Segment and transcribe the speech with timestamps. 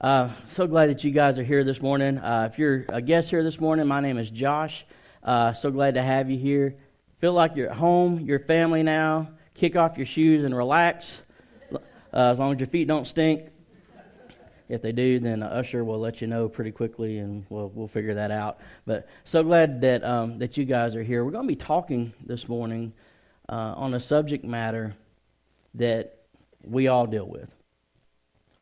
[0.00, 2.18] Uh, so glad that you guys are here this morning.
[2.18, 4.86] Uh, if you're a guest here this morning, my name is Josh.
[5.24, 6.76] Uh, so glad to have you here.
[7.18, 9.28] Feel like you're at home, your family now.
[9.54, 11.20] Kick off your shoes and relax,
[11.72, 11.78] uh,
[12.12, 13.48] as long as your feet don't stink.
[14.68, 17.88] If they do, then the Usher will let you know pretty quickly, and we'll we'll
[17.88, 18.60] figure that out.
[18.86, 21.24] But so glad that um, that you guys are here.
[21.24, 22.92] We're going to be talking this morning
[23.48, 24.94] uh, on a subject matter
[25.74, 26.20] that
[26.62, 27.57] we all deal with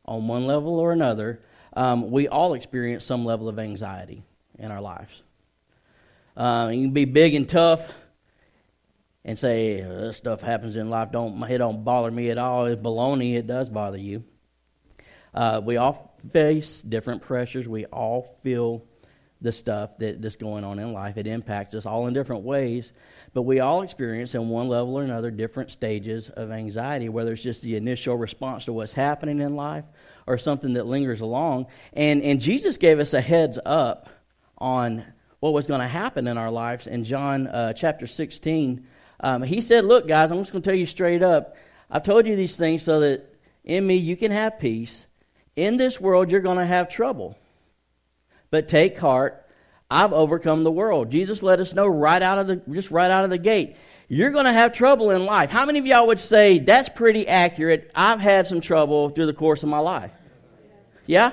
[0.07, 1.41] on one level or another,
[1.73, 4.23] um, we all experience some level of anxiety
[4.57, 5.21] in our lives.
[6.35, 7.93] Uh, you can be big and tough
[9.25, 12.65] and say, this stuff happens in life, don't, it don't bother me at all.
[12.65, 14.23] It's baloney, it does bother you.
[15.33, 17.67] Uh, we all face different pressures.
[17.67, 18.85] We all feel
[19.41, 21.17] the stuff that, that's going on in life.
[21.17, 22.91] It impacts us all in different ways,
[23.33, 27.43] but we all experience, in one level or another, different stages of anxiety, whether it's
[27.43, 29.85] just the initial response to what's happening in life
[30.27, 31.67] or something that lingers along.
[31.93, 34.09] And, and Jesus gave us a heads up
[34.57, 35.05] on
[35.39, 38.85] what was going to happen in our lives in John uh, chapter 16.
[39.19, 41.55] Um, he said, Look, guys, I'm just going to tell you straight up.
[41.89, 43.33] I've told you these things so that
[43.63, 45.07] in me you can have peace.
[45.55, 47.37] In this world, you're going to have trouble.
[48.51, 49.45] But take heart,
[49.89, 51.11] I've overcome the world.
[51.11, 53.75] Jesus let us know right out of the just right out of the gate.
[54.09, 55.49] You're going to have trouble in life.
[55.49, 57.91] How many of y'all would say that's pretty accurate?
[57.93, 60.11] I've had some trouble through the course of my life.
[61.05, 61.31] Yeah?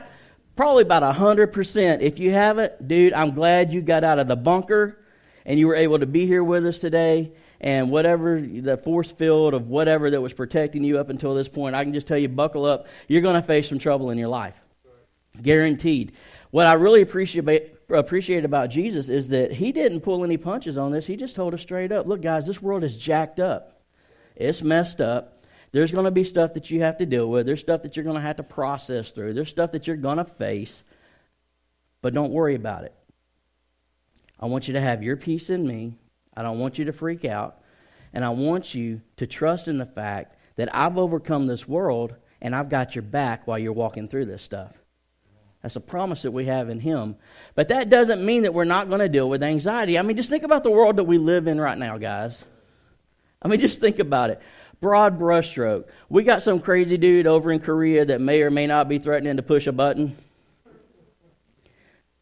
[0.56, 2.00] Probably about 100%.
[2.00, 4.98] If you haven't, dude, I'm glad you got out of the bunker
[5.46, 7.32] and you were able to be here with us today.
[7.60, 11.76] And whatever the force field of whatever that was protecting you up until this point,
[11.76, 12.88] I can just tell you, buckle up.
[13.08, 14.54] You're going to face some trouble in your life.
[15.40, 16.12] Guaranteed.
[16.50, 20.92] What I really appreciate appreciate about Jesus is that he didn't pull any punches on
[20.92, 21.06] this.
[21.06, 23.82] He just told us straight up, look, guys, this world is jacked up.
[24.36, 25.44] It's messed up.
[25.72, 27.46] There's going to be stuff that you have to deal with.
[27.46, 29.34] There's stuff that you're going to have to process through.
[29.34, 30.84] There's stuff that you're going to face.
[32.00, 32.94] But don't worry about it.
[34.38, 35.96] I want you to have your peace in me.
[36.36, 37.60] I don't want you to freak out.
[38.12, 42.54] And I want you to trust in the fact that I've overcome this world and
[42.54, 44.83] I've got your back while you're walking through this stuff.
[45.64, 47.16] That's a promise that we have in Him.
[47.54, 49.98] But that doesn't mean that we're not going to deal with anxiety.
[49.98, 52.44] I mean, just think about the world that we live in right now, guys.
[53.40, 54.42] I mean, just think about it.
[54.82, 55.86] Broad brushstroke.
[56.10, 59.38] We got some crazy dude over in Korea that may or may not be threatening
[59.38, 60.14] to push a button.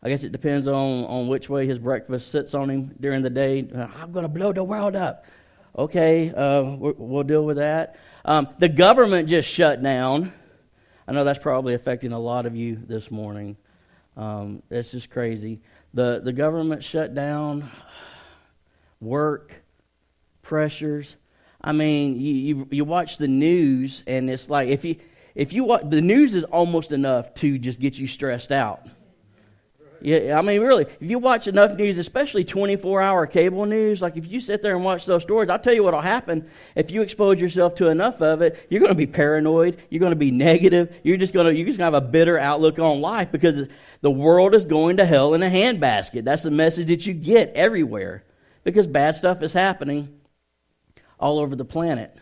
[0.05, 3.31] I guess it depends on, on which way his breakfast sits on him during the
[3.31, 3.69] day.
[3.75, 5.25] I'm going to blow the world up.
[5.77, 7.97] Okay, uh, we'll deal with that.
[8.25, 10.33] Um, the government just shut down.
[11.07, 13.57] I know that's probably affecting a lot of you this morning.
[14.17, 15.61] Um, it's just crazy.
[15.95, 17.71] The, the government shut down,
[19.01, 19.63] work,
[20.43, 21.17] pressures.
[21.61, 24.97] I mean, you, you, you watch the news, and it's like if you,
[25.35, 28.87] if you watch, the news is almost enough to just get you stressed out.
[30.05, 34.17] Yeah, I mean, really, if you watch enough news, especially 24 hour cable news, like
[34.17, 36.49] if you sit there and watch those stories, I'll tell you what will happen.
[36.75, 39.79] If you expose yourself to enough of it, you're going to be paranoid.
[39.91, 40.93] You're going to be negative.
[41.05, 43.69] You're just going to, you're just going to have a bitter outlook on life because
[44.01, 46.25] the world is going to hell in a handbasket.
[46.25, 48.25] That's the message that you get everywhere
[48.65, 50.21] because bad stuff is happening
[51.21, 52.17] all over the planet.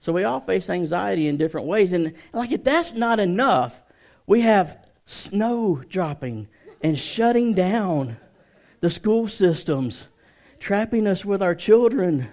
[0.00, 1.92] So we all face anxiety in different ways.
[1.92, 3.82] And like, if that's not enough,
[4.26, 6.48] we have snow dropping
[6.82, 8.16] and shutting down
[8.80, 10.08] the school systems,
[10.58, 12.28] trapping us with our children.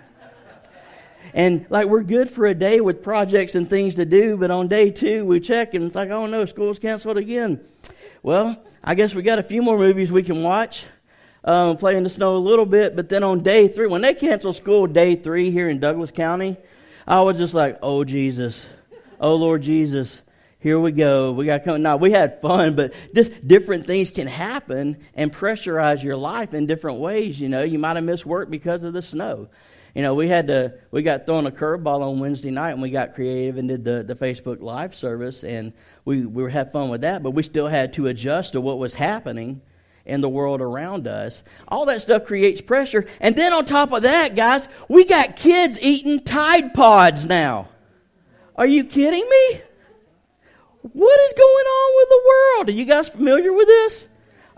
[1.33, 4.67] And like we're good for a day with projects and things to do, but on
[4.67, 7.61] day two we check and it's like, oh no, school's canceled again.
[8.21, 10.85] Well, I guess we got a few more movies we can watch.
[11.43, 14.13] Um, play in the snow a little bit, but then on day three, when they
[14.13, 16.55] cancel school day three here in Douglas County,
[17.07, 18.63] I was just like, oh Jesus,
[19.19, 20.21] oh Lord Jesus
[20.61, 21.31] here we go.
[21.31, 21.81] We got come.
[21.81, 26.67] Now we had fun, but just different things can happen and pressurize your life in
[26.67, 27.39] different ways.
[27.39, 29.49] You know, you might have missed work because of the snow.
[29.95, 30.75] You know, we had to.
[30.91, 34.03] We got thrown a curveball on Wednesday night, and we got creative and did the,
[34.03, 35.73] the Facebook Live service, and
[36.05, 37.23] we we had fun with that.
[37.23, 39.61] But we still had to adjust to what was happening
[40.05, 41.41] in the world around us.
[41.67, 45.79] All that stuff creates pressure, and then on top of that, guys, we got kids
[45.81, 47.67] eating Tide Pods now.
[48.55, 49.61] Are you kidding me?
[50.81, 52.69] What is going on with the world?
[52.69, 54.07] Are you guys familiar with this?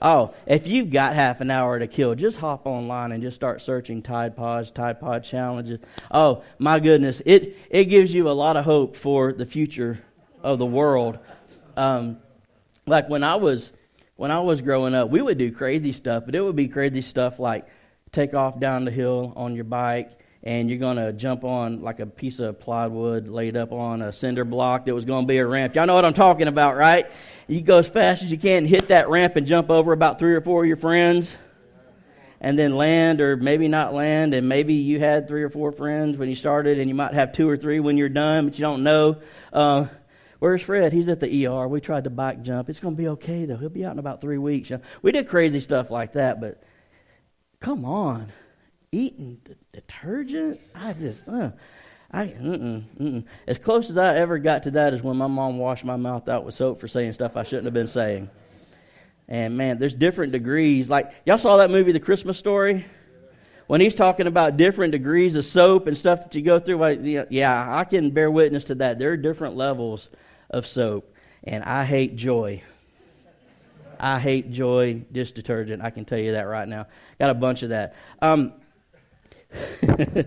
[0.01, 3.61] Oh, if you've got half an hour to kill, just hop online and just start
[3.61, 5.79] searching Tide Pods, Tide Pod challenges.
[6.11, 7.21] Oh, my goodness.
[7.25, 10.01] It, it gives you a lot of hope for the future
[10.41, 11.19] of the world.
[11.75, 12.17] Um,
[12.85, 13.71] like when I was
[14.15, 17.01] when I was growing up, we would do crazy stuff, but it would be crazy
[17.01, 17.67] stuff like
[18.11, 20.11] take off down the hill on your bike
[20.43, 24.11] and you're going to jump on like a piece of plywood laid up on a
[24.11, 25.73] cinder block that was going to be a ramp.
[25.73, 27.09] Y'all know what I'm talking about, right?
[27.47, 30.33] You go as fast as you can, hit that ramp, and jump over about three
[30.33, 31.35] or four of your friends,
[32.41, 36.17] and then land, or maybe not land, and maybe you had three or four friends
[36.17, 38.61] when you started, and you might have two or three when you're done, but you
[38.61, 39.17] don't know.
[39.51, 39.87] Uh,
[40.39, 40.91] Where's Fred?
[40.91, 41.69] He's at the ER.
[41.69, 42.69] We tried to bike jump.
[42.69, 43.55] It's going to be okay, though.
[43.55, 44.73] He'll be out in about three weeks.
[45.01, 46.61] We did crazy stuff like that, but
[47.61, 48.29] come on
[48.93, 49.41] eating
[49.71, 50.59] detergent.
[50.75, 51.51] I just, uh,
[52.11, 53.25] I, mm-mm, mm-mm.
[53.47, 56.29] as close as I ever got to that is when my mom washed my mouth
[56.29, 58.29] out with soap for saying stuff I shouldn't have been saying.
[59.27, 60.89] And man, there's different degrees.
[60.89, 62.85] Like y'all saw that movie, The Christmas Story.
[63.65, 66.99] When he's talking about different degrees of soap and stuff that you go through, like,
[67.29, 68.99] yeah, I can bear witness to that.
[68.99, 70.09] There are different levels
[70.49, 71.11] of soap,
[71.45, 72.61] and I hate joy.
[73.99, 75.81] I hate joy dish detergent.
[75.81, 76.87] I can tell you that right now.
[77.19, 77.95] Got a bunch of that.
[78.21, 78.53] Um,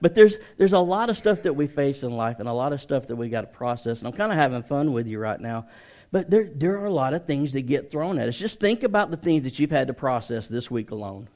[0.00, 2.72] but there's there's a lot of stuff that we face in life and a lot
[2.72, 3.98] of stuff that we got to process.
[3.98, 5.66] And I'm kind of having fun with you right now.
[6.10, 8.38] But there there are a lot of things that get thrown at us.
[8.38, 11.28] Just think about the things that you've had to process this week alone.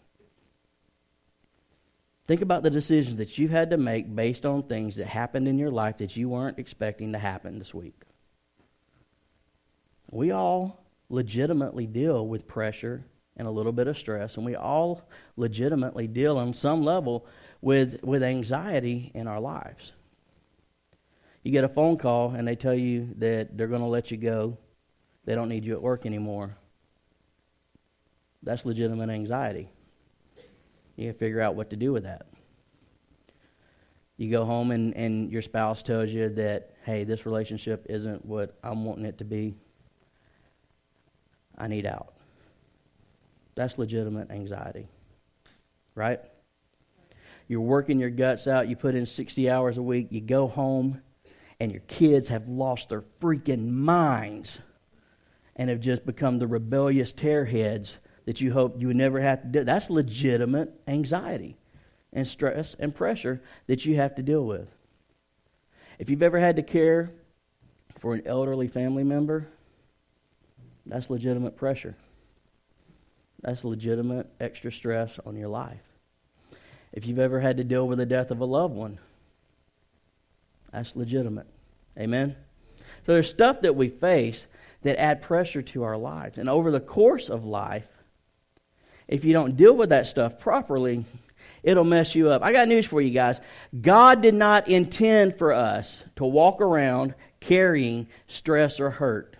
[2.27, 5.59] Think about the decisions that you've had to make based on things that happened in
[5.59, 8.00] your life that you weren't expecting to happen this week.
[10.11, 13.05] We all legitimately deal with pressure
[13.37, 17.26] and a little bit of stress, and we all legitimately deal on some level
[17.61, 19.93] with, with anxiety in our lives.
[21.43, 24.17] You get a phone call and they tell you that they're going to let you
[24.17, 24.58] go,
[25.25, 26.56] they don't need you at work anymore.
[28.43, 29.70] That's legitimate anxiety.
[30.96, 32.26] You can figure out what to do with that.
[34.17, 38.56] You go home and, and your spouse tells you that, hey, this relationship isn't what
[38.62, 39.55] I'm wanting it to be.
[41.56, 42.14] I need out.
[43.55, 44.89] That's legitimate anxiety,
[45.95, 46.21] right?
[47.49, 48.69] You're working your guts out.
[48.69, 50.09] You put in 60 hours a week.
[50.11, 51.03] You go home,
[51.61, 54.61] and your kids have lost their freaking minds
[55.55, 59.49] and have just become the rebellious tearheads that you hoped you would never have to
[59.49, 59.65] do.
[59.65, 61.57] That's legitimate anxiety
[62.13, 64.69] and stress and pressure that you have to deal with.
[65.99, 67.13] If you've ever had to care
[67.99, 69.49] for an elderly family member,
[70.87, 71.97] that's legitimate pressure.
[73.43, 75.83] That's legitimate extra stress on your life.
[76.93, 78.99] If you've ever had to deal with the death of a loved one,
[80.73, 81.47] that's legitimate.
[81.99, 82.37] Amen?
[83.06, 84.47] So there's stuff that we face
[84.83, 86.39] that add pressure to our lives.
[86.39, 87.87] And over the course of life,
[89.09, 91.05] if you don't deal with that stuff properly,
[91.62, 92.43] it'll mess you up.
[92.43, 93.41] I got news for you guys.
[93.79, 99.31] God did not intend for us to walk around carrying stress or hurt.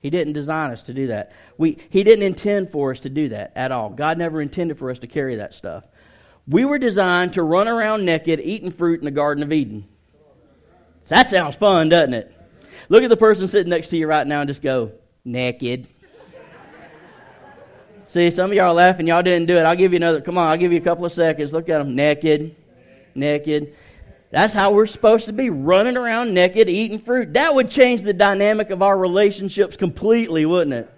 [0.00, 1.32] He didn't design us to do that.
[1.58, 3.90] We, he didn't intend for us to do that at all.
[3.90, 5.84] God never intended for us to carry that stuff.
[6.48, 9.86] We were designed to run around naked, eating fruit in the Garden of Eden.
[11.08, 12.34] That sounds fun, doesn't it?
[12.88, 14.92] Look at the person sitting next to you right now and just go,
[15.24, 15.86] naked.
[18.08, 19.06] See, some of y'all are laughing.
[19.06, 19.62] Y'all didn't do it.
[19.62, 20.20] I'll give you another.
[20.20, 21.52] Come on, I'll give you a couple of seconds.
[21.52, 21.94] Look at them.
[21.94, 22.56] Naked.
[23.14, 23.76] Naked.
[24.30, 27.34] That's how we're supposed to be running around naked, eating fruit.
[27.34, 30.90] That would change the dynamic of our relationships completely, wouldn't it?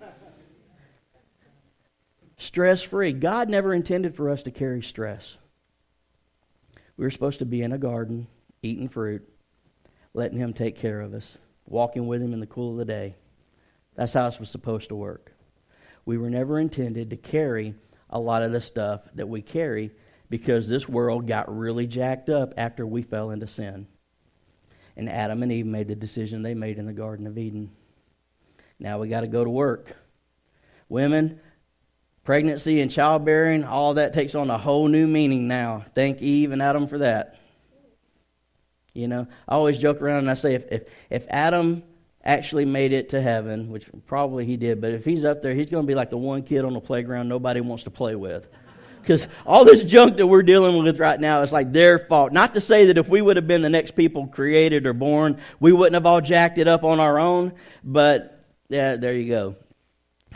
[2.37, 3.12] Stress free.
[3.12, 5.38] God never intended for us to carry stress.
[6.96, 8.26] We were supposed to be in a garden,
[8.62, 9.26] eating fruit,
[10.12, 13.17] letting Him take care of us, walking with Him in the cool of the day.
[13.94, 15.32] That's how it was supposed to work.
[16.05, 17.74] We were never intended to carry
[18.10, 19.93] a lot of the stuff that we carry
[20.32, 23.86] because this world got really jacked up after we fell into sin.
[24.96, 27.70] And Adam and Eve made the decision they made in the Garden of Eden.
[28.79, 29.94] Now we got to go to work.
[30.89, 31.39] Women,
[32.24, 35.84] pregnancy and childbearing, all that takes on a whole new meaning now.
[35.94, 37.39] Thank Eve and Adam for that.
[38.94, 41.82] You know, I always joke around and I say if, if, if Adam
[42.24, 45.69] actually made it to heaven, which probably he did, but if he's up there, he's
[45.69, 48.48] going to be like the one kid on the playground nobody wants to play with
[49.03, 52.32] because all this junk that we're dealing with right now is like their fault.
[52.32, 55.39] Not to say that if we would have been the next people created or born,
[55.61, 59.56] we wouldn't have all jacked it up on our own, but yeah, there you go.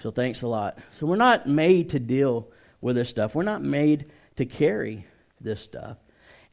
[0.03, 0.79] So thanks a lot.
[0.99, 2.49] So we're not made to deal
[2.81, 3.35] with this stuff.
[3.35, 4.07] We're not made
[4.37, 5.07] to carry
[5.41, 5.97] this stuff.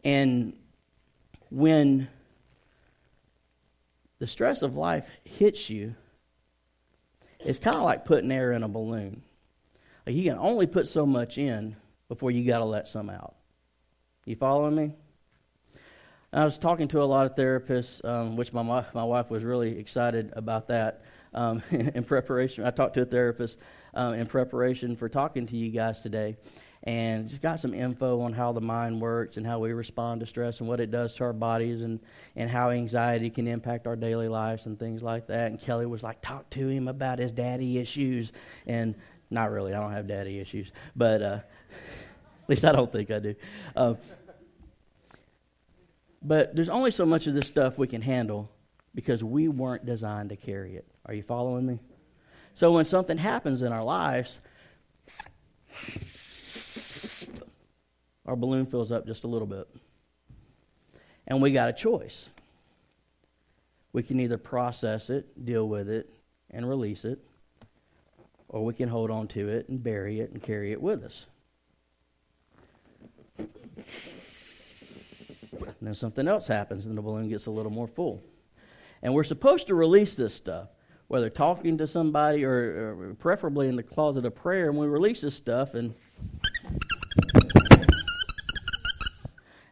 [0.04, 0.54] And
[1.50, 2.08] when
[4.20, 5.96] the stress of life hits you,
[7.40, 9.24] it's kind of like putting air in a balloon.
[10.06, 11.76] Like you can only put so much in
[12.14, 13.34] before you got to let some out.
[14.26, 14.94] You following me?
[16.32, 18.62] I was talking to a lot of therapists, um, which my
[18.94, 21.02] my wife was really excited about that
[21.34, 22.66] um, in preparation.
[22.66, 23.58] I talked to a therapist
[23.96, 26.38] um, in preparation for talking to you guys today,
[26.84, 30.28] and just got some info on how the mind works and how we respond to
[30.28, 32.00] stress and what it does to our bodies and,
[32.36, 35.48] and how anxiety can impact our daily lives and things like that.
[35.48, 38.32] And Kelly was like, talk to him about his daddy issues.
[38.68, 38.94] And
[39.34, 41.40] not really, I don't have daddy issues, but uh,
[42.50, 43.36] at least I don't think I do.
[43.74, 43.94] Uh,
[46.22, 48.50] but there's only so much of this stuff we can handle
[48.94, 50.86] because we weren't designed to carry it.
[51.06, 51.80] Are you following me?
[52.56, 54.40] So when something happens in our lives,
[58.26, 59.68] our balloon fills up just a little bit.
[61.26, 62.30] And we got a choice.
[63.94, 66.10] We can either process it, deal with it,
[66.52, 67.20] and release it,
[68.50, 71.26] or we can hold on to it and bury it and carry it with us.
[75.60, 78.24] And then something else happens and the balloon gets a little more full.
[79.02, 80.70] And we're supposed to release this stuff,
[81.08, 84.70] whether talking to somebody or, or preferably in the closet of prayer.
[84.70, 85.94] And we release this stuff and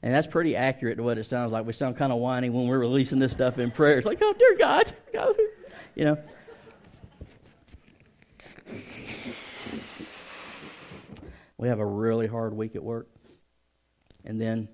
[0.04, 1.66] And that's pretty accurate to what it sounds like.
[1.66, 3.98] We sound kind of whiny when we're releasing this stuff in prayer.
[3.98, 4.92] It's like, oh, dear God.
[5.14, 5.36] God.
[5.96, 6.18] You know.
[11.58, 13.08] We have a really hard week at work.
[14.26, 14.68] And then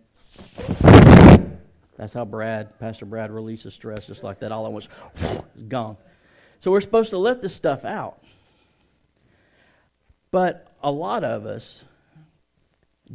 [1.98, 4.52] that's how Brad, Pastor Brad, releases stress just like that.
[4.52, 4.88] All at once,
[5.68, 5.98] gone.
[6.60, 8.22] So we're supposed to let this stuff out.
[10.32, 11.84] But a lot of us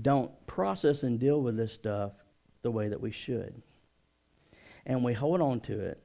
[0.01, 2.13] don't process and deal with this stuff
[2.63, 3.63] the way that we should.
[4.87, 5.99] And we hold on to it.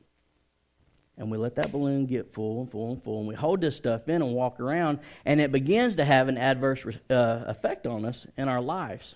[1.18, 3.20] And we let that balloon get full and full and full.
[3.20, 5.00] And we hold this stuff in and walk around.
[5.26, 9.16] And it begins to have an adverse uh, effect on us in our lives.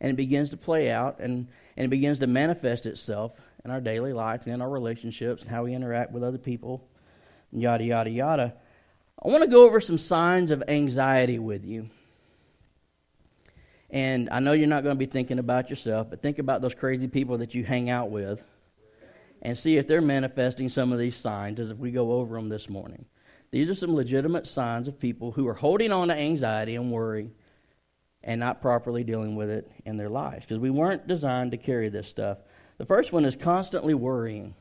[0.00, 3.32] And it begins to play out and, and it begins to manifest itself
[3.64, 6.86] in our daily life and in our relationships and how we interact with other people,
[7.52, 8.54] yada, yada, yada.
[9.22, 11.90] I want to go over some signs of anxiety with you.
[13.90, 16.74] And I know you're not going to be thinking about yourself, but think about those
[16.74, 18.42] crazy people that you hang out with
[19.40, 22.68] and see if they're manifesting some of these signs as we go over them this
[22.68, 23.06] morning.
[23.50, 27.30] These are some legitimate signs of people who are holding on to anxiety and worry
[28.22, 31.88] and not properly dealing with it in their lives because we weren't designed to carry
[31.88, 32.38] this stuff.
[32.78, 34.54] The first one is constantly worrying.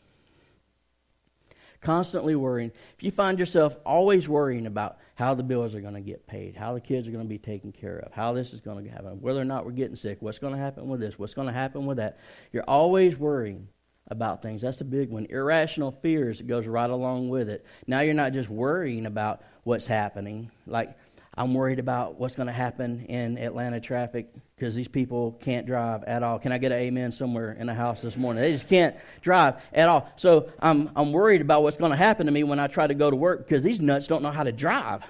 [1.82, 2.72] Constantly worrying.
[2.96, 6.56] If you find yourself always worrying about how the bills are going to get paid,
[6.56, 8.92] how the kids are going to be taken care of, how this is going to
[8.92, 11.48] happen, whether or not we're getting sick, what's going to happen with this, what's going
[11.48, 12.18] to happen with that,
[12.52, 13.68] you're always worrying
[14.10, 14.62] about things.
[14.62, 15.28] That's a big one.
[15.30, 17.66] Irrational fears goes right along with it.
[17.86, 20.52] Now you're not just worrying about what's happening.
[20.66, 20.98] Like
[21.38, 26.04] I'm worried about what's going to happen in Atlanta traffic because these people can't drive
[26.06, 26.40] at all.
[26.40, 28.42] Can I get an amen somewhere in the house this morning?
[28.42, 30.12] They just can't drive at all.
[30.16, 32.96] So I'm, I'm worried about what's going to happen to me when I try to
[32.96, 35.06] go to work because these nuts don't know how to drive.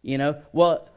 [0.00, 0.88] You know, well,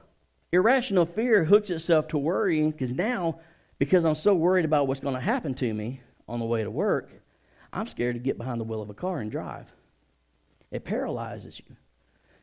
[0.54, 3.42] irrational fear hooks itself to worrying because now,
[3.78, 6.00] because I'm so worried about what's going to happen to me
[6.30, 7.10] on the way to work,
[7.74, 9.74] I'm scared to get behind the wheel of a car and drive.
[10.72, 11.76] It paralyzes you.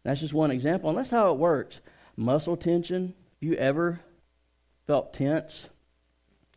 [0.05, 1.81] That's just one example, and that's how it works.
[2.17, 4.01] Muscle tension, if you ever
[4.87, 5.69] felt tense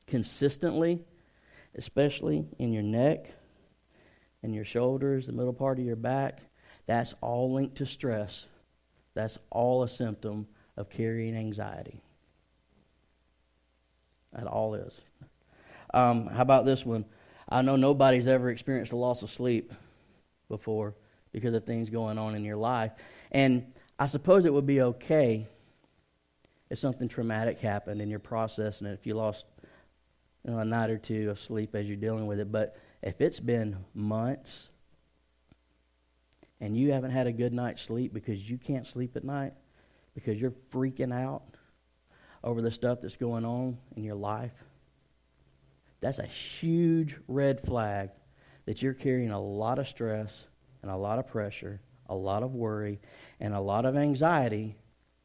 [0.05, 1.05] consistently,
[1.75, 3.31] especially in your neck
[4.43, 6.41] and your shoulders, the middle part of your back,
[6.85, 8.45] that's all linked to stress.
[9.13, 12.01] That's all a symptom of carrying anxiety.
[14.33, 14.99] That all is.
[15.93, 17.05] Um, how about this one?
[17.49, 19.73] I know nobody's ever experienced a loss of sleep
[20.49, 20.95] before
[21.31, 22.91] because of things going on in your life.
[23.37, 25.45] And I suppose it would be okay
[26.71, 29.45] if something traumatic happened and you're processing it, if you lost
[30.43, 32.51] you know, a night or two of sleep as you're dealing with it.
[32.51, 34.69] But if it's been months
[36.59, 39.53] and you haven't had a good night's sleep because you can't sleep at night,
[40.15, 41.43] because you're freaking out
[42.43, 44.63] over the stuff that's going on in your life,
[46.01, 48.09] that's a huge red flag
[48.65, 50.47] that you're carrying a lot of stress
[50.81, 52.99] and a lot of pressure a lot of worry,
[53.39, 54.75] and a lot of anxiety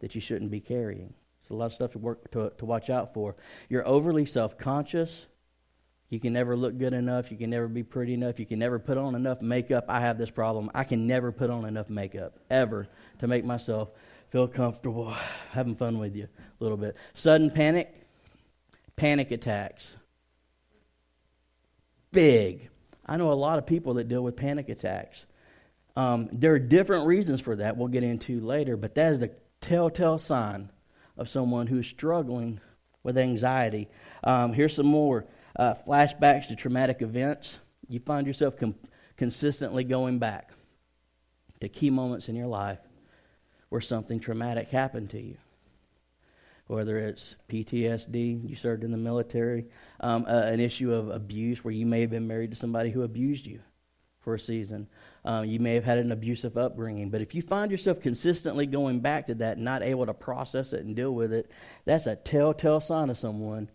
[0.01, 1.15] that you shouldn't be carrying.
[1.41, 3.37] It's a lot of stuff to work to, to watch out for.
[3.69, 5.27] You're overly self-conscious.
[6.09, 7.31] You can never look good enough.
[7.31, 8.39] You can never be pretty enough.
[8.39, 9.87] You can never put on enough makeup.
[9.89, 10.71] I have this problem.
[10.75, 12.87] I can never put on enough makeup ever
[13.21, 13.91] to make myself
[14.31, 15.15] feel comfortable.
[15.53, 16.97] Having fun with you a little bit.
[17.15, 17.95] Sudden panic,
[18.95, 19.97] panic attacks.
[22.13, 22.69] Big.
[23.07, 25.25] I know a lot of people that deal with panic attacks.
[25.97, 29.33] Um, there are different reasons for that we'll get into later, but that is the
[29.61, 30.71] telltale sign
[31.17, 32.61] of someone who's struggling
[33.03, 33.89] with anxiety.
[34.25, 37.59] Um, here's some more uh, flashbacks to traumatic events.
[37.89, 38.77] You find yourself com-
[39.17, 40.51] consistently going back
[41.61, 42.79] to key moments in your life
[43.69, 45.37] where something traumatic happened to you.
[46.67, 49.67] whether it's PTSD, you served in the military,
[50.01, 53.03] um, uh, an issue of abuse where you may have been married to somebody who
[53.03, 53.61] abused you
[54.21, 54.89] for a season.
[55.25, 57.11] Um, you may have had an abusive upbringing.
[57.11, 60.85] But if you find yourself consistently going back to that, not able to process it
[60.85, 61.51] and deal with it,
[61.85, 63.71] that's a telltale sign of someone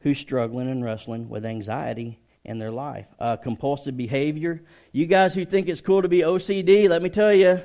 [0.00, 3.06] who's struggling and wrestling with anxiety in their life.
[3.18, 4.62] Uh, compulsive behavior.
[4.92, 7.60] You guys who think it's cool to be OCD, let me tell you,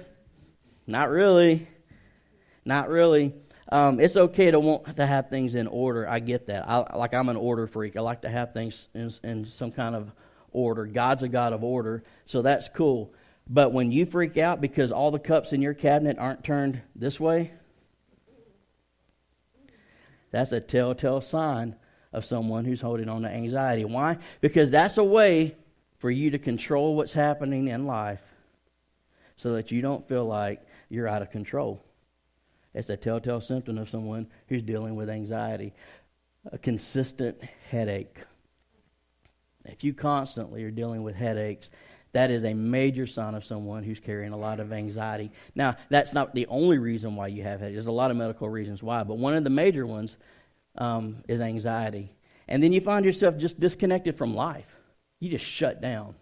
[0.88, 1.68] not really.
[2.66, 3.34] Not really.
[3.72, 6.08] Um, it's okay to want to have things in order.
[6.08, 6.68] I get that.
[6.68, 7.96] I, like I'm an order freak.
[7.96, 10.12] I like to have things in, in some kind of
[10.52, 10.86] order.
[10.86, 13.14] God's a God of order, so that's cool.
[13.50, 17.20] But when you freak out because all the cups in your cabinet aren't turned this
[17.20, 17.52] way,
[20.32, 21.76] that's a telltale sign
[22.14, 23.86] of someone who's holding on to anxiety.
[23.86, 24.18] Why?
[24.40, 25.56] Because that's a way
[25.98, 28.22] for you to control what's happening in life
[29.38, 31.84] so that you don't feel like you're out of control.
[32.74, 35.74] It's a telltale symptom of someone who's dealing with anxiety.
[36.52, 38.18] A consistent headache.
[39.66, 41.70] If you constantly are dealing with headaches,
[42.12, 45.32] that is a major sign of someone who's carrying a lot of anxiety.
[45.54, 47.76] Now, that's not the only reason why you have headaches.
[47.76, 50.18] There's a lot of medical reasons why, but one of the major ones
[50.78, 52.12] um, is anxiety.
[52.48, 54.76] And then you find yourself just disconnected from life.
[55.20, 56.16] You just shut down.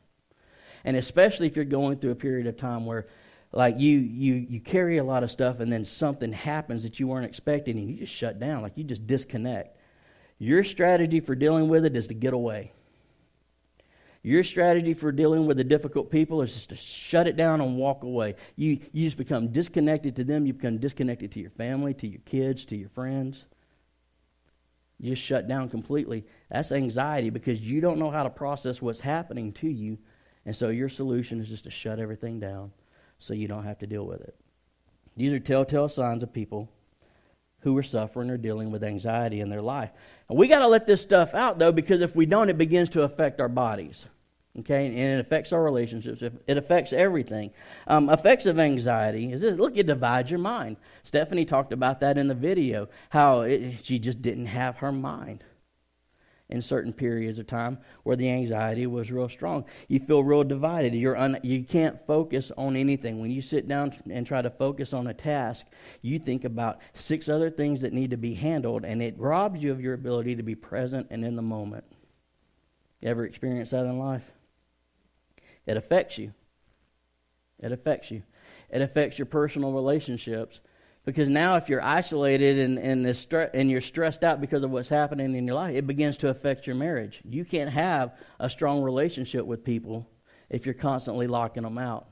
[0.84, 3.08] And especially if you're going through a period of time where
[3.54, 7.08] like you you you carry a lot of stuff and then something happens that you
[7.08, 9.78] weren't expecting and you just shut down like you just disconnect
[10.38, 12.74] your strategy for dealing with it is to get away
[14.28, 17.78] your strategy for dealing with the difficult people is just to shut it down and
[17.78, 21.94] walk away you you just become disconnected to them you become disconnected to your family
[21.94, 23.46] to your kids to your friends
[25.00, 26.26] you just shut down completely.
[26.50, 30.00] That's anxiety because you don't know how to process what's happening to you.
[30.46, 32.72] And so your solution is just to shut everything down
[33.20, 34.36] so you don't have to deal with it.
[35.16, 36.72] These are telltale signs of people
[37.62, 39.92] who are suffering or dealing with anxiety in their life.
[40.30, 42.90] And we got to let this stuff out, though, because if we don't, it begins
[42.90, 44.06] to affect our bodies.
[44.60, 46.24] Okay, and it affects our relationships.
[46.48, 47.52] It affects everything.
[47.86, 50.78] Um, effects of anxiety is this, look, it divides your mind.
[51.04, 55.44] Stephanie talked about that in the video, how it, she just didn't have her mind
[56.50, 59.66] in certain periods of time where the anxiety was real strong.
[59.88, 60.96] You feel real divided.
[60.96, 63.20] You're un, you can't focus on anything.
[63.20, 65.68] When you sit down and try to focus on a task,
[66.02, 69.72] you think about six other things that need to be handled, and it robs you
[69.72, 71.84] of your ability to be present and in the moment.
[73.02, 74.24] You ever experienced that in life?
[75.68, 76.34] It affects you.
[77.60, 78.24] It affects you.
[78.70, 80.62] It affects your personal relationships.
[81.06, 84.90] Because now, if you're isolated and, and, stre- and you're stressed out because of what's
[84.90, 87.22] happening in your life, it begins to affect your marriage.
[87.24, 90.10] You can't have a strong relationship with people
[90.50, 92.08] if you're constantly locking them out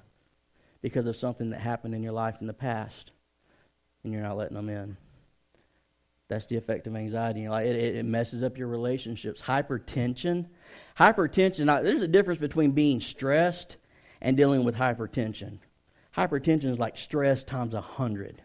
[0.81, 3.11] because of something that happened in your life in the past
[4.03, 4.95] and you're not letting them in.
[6.27, 7.49] That's the effect of anxiety.
[7.49, 9.41] Like it, it messes up your relationships.
[9.41, 10.47] Hypertension.
[10.99, 13.77] Hypertension, there's a difference between being stressed
[14.21, 15.59] and dealing with hypertension.
[16.15, 18.41] Hypertension is like stress times a hundred.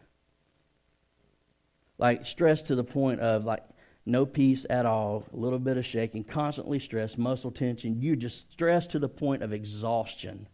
[1.98, 3.62] Like stress to the point of like
[4.06, 8.00] no peace at all, a little bit of shaking, constantly stressed, muscle tension.
[8.00, 10.48] You just stress to the point of exhaustion.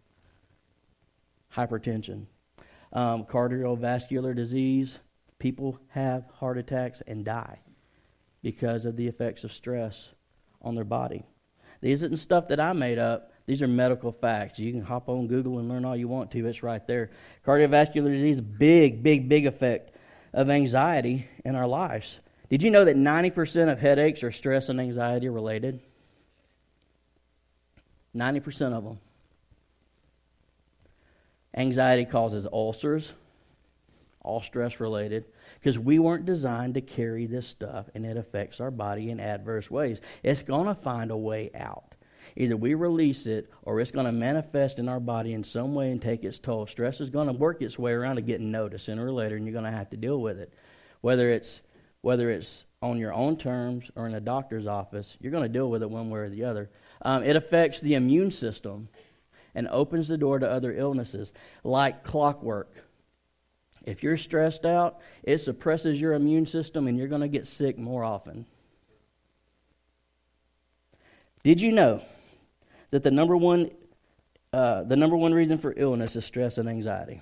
[1.55, 2.27] Hypertension.
[2.93, 5.01] Um, cardiovascular disease,
[5.39, 7.61] People have heart attacks and die
[8.43, 10.13] because of the effects of stress
[10.63, 11.27] on their body.
[11.81, 13.33] These isn't stuff that I made up.
[13.47, 14.59] These are medical facts.
[14.59, 16.47] You can hop on Google and learn all you want to.
[16.47, 17.11] It's right there.
[17.47, 19.97] Cardiovascular disease, big, big, big effect
[20.33, 22.19] of anxiety in our lives.
[22.51, 25.81] Did you know that 90% of headaches are stress and anxiety related?
[28.17, 28.99] 90% of them.
[31.57, 33.15] Anxiety causes ulcers,
[34.27, 35.25] all stress related,
[35.61, 39.71] because we weren't designed to carry this stuff and it affects our body in adverse
[39.71, 40.01] ways.
[40.23, 41.95] It's going to find a way out.
[42.37, 45.91] Either we release it or it's going to manifest in our body in some way
[45.91, 46.67] and take its toll.
[46.67, 49.47] Stress is going to work its way around to getting noticed sooner or later, and
[49.47, 50.53] you're going to have to deal with it.
[51.01, 51.63] Whether it's
[52.03, 55.69] whether it's on your own terms or in a doctor's office, you're going to deal
[55.69, 56.71] with it one way or the other.
[57.03, 58.89] Um, it affects the immune system
[59.55, 61.33] and opens the door to other illnesses
[61.65, 62.86] like clockwork.
[63.87, 67.79] If you're stressed out, it suppresses your immune system and you're going to get sick
[67.79, 68.45] more often.
[71.45, 72.03] Did you know
[72.91, 73.71] that the number one
[74.53, 77.21] uh, the number one reason for illness is stress and anxiety?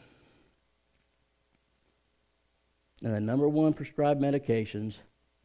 [3.03, 4.99] And the number one prescribed medications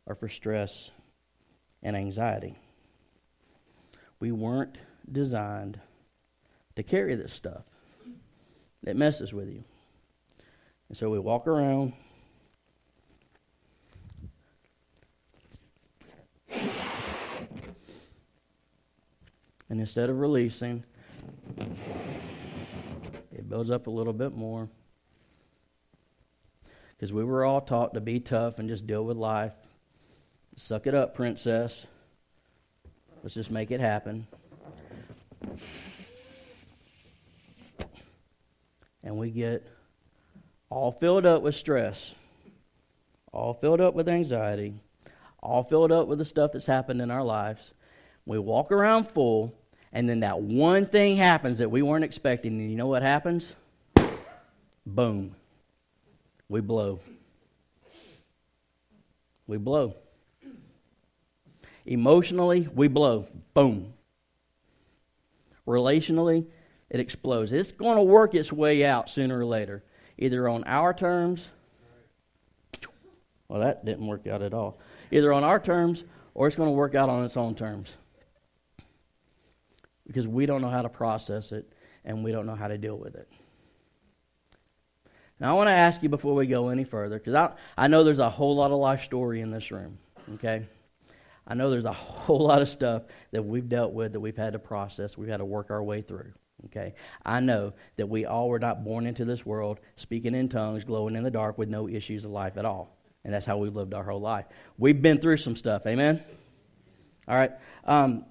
[0.07, 0.91] are for stress
[1.83, 2.55] and anxiety.
[4.19, 4.77] We weren't
[5.11, 5.79] designed
[6.75, 7.63] to carry this stuff.
[8.85, 9.63] It messes with you.
[10.89, 11.93] And so we walk around.
[19.69, 20.83] And instead of releasing,
[23.31, 24.67] it builds up a little bit more.
[26.97, 29.53] Because we were all taught to be tough and just deal with life.
[30.55, 31.85] Suck it up, princess.
[33.21, 34.25] Let's just make it happen.
[39.03, 39.67] And we get
[40.69, 42.13] all filled up with stress,
[43.31, 44.81] all filled up with anxiety,
[45.41, 47.73] all filled up with the stuff that's happened in our lives.
[48.25, 49.55] We walk around full,
[49.91, 52.59] and then that one thing happens that we weren't expecting.
[52.59, 53.55] And you know what happens?
[54.85, 55.35] Boom.
[56.47, 56.99] We blow.
[59.47, 59.95] We blow.
[61.85, 63.27] Emotionally, we blow.
[63.55, 63.93] Boom.
[65.65, 66.45] Relationally,
[66.89, 67.51] it explodes.
[67.51, 69.83] It's going to work its way out sooner or later,
[70.19, 71.49] either on our terms.
[73.47, 74.77] Well, that didn't work out at all.
[75.09, 76.03] Either on our terms
[76.35, 77.95] or it's going to work out on its own terms.
[80.05, 81.71] Because we don't know how to process it
[82.05, 83.27] and we don't know how to deal with it.
[85.39, 88.03] Now, I want to ask you before we go any further, because I, I know
[88.03, 89.97] there's a whole lot of life story in this room,
[90.35, 90.65] okay?
[91.47, 94.53] I know there's a whole lot of stuff that we've dealt with that we've had
[94.53, 96.33] to process, we've had to work our way through.
[96.65, 96.93] Okay?
[97.25, 101.15] I know that we all were not born into this world speaking in tongues, glowing
[101.15, 102.97] in the dark with no issues of life at all.
[103.23, 104.45] And that's how we've lived our whole life.
[104.77, 105.85] We've been through some stuff.
[105.85, 106.23] Amen?
[107.27, 107.51] All right.
[107.85, 108.25] Um,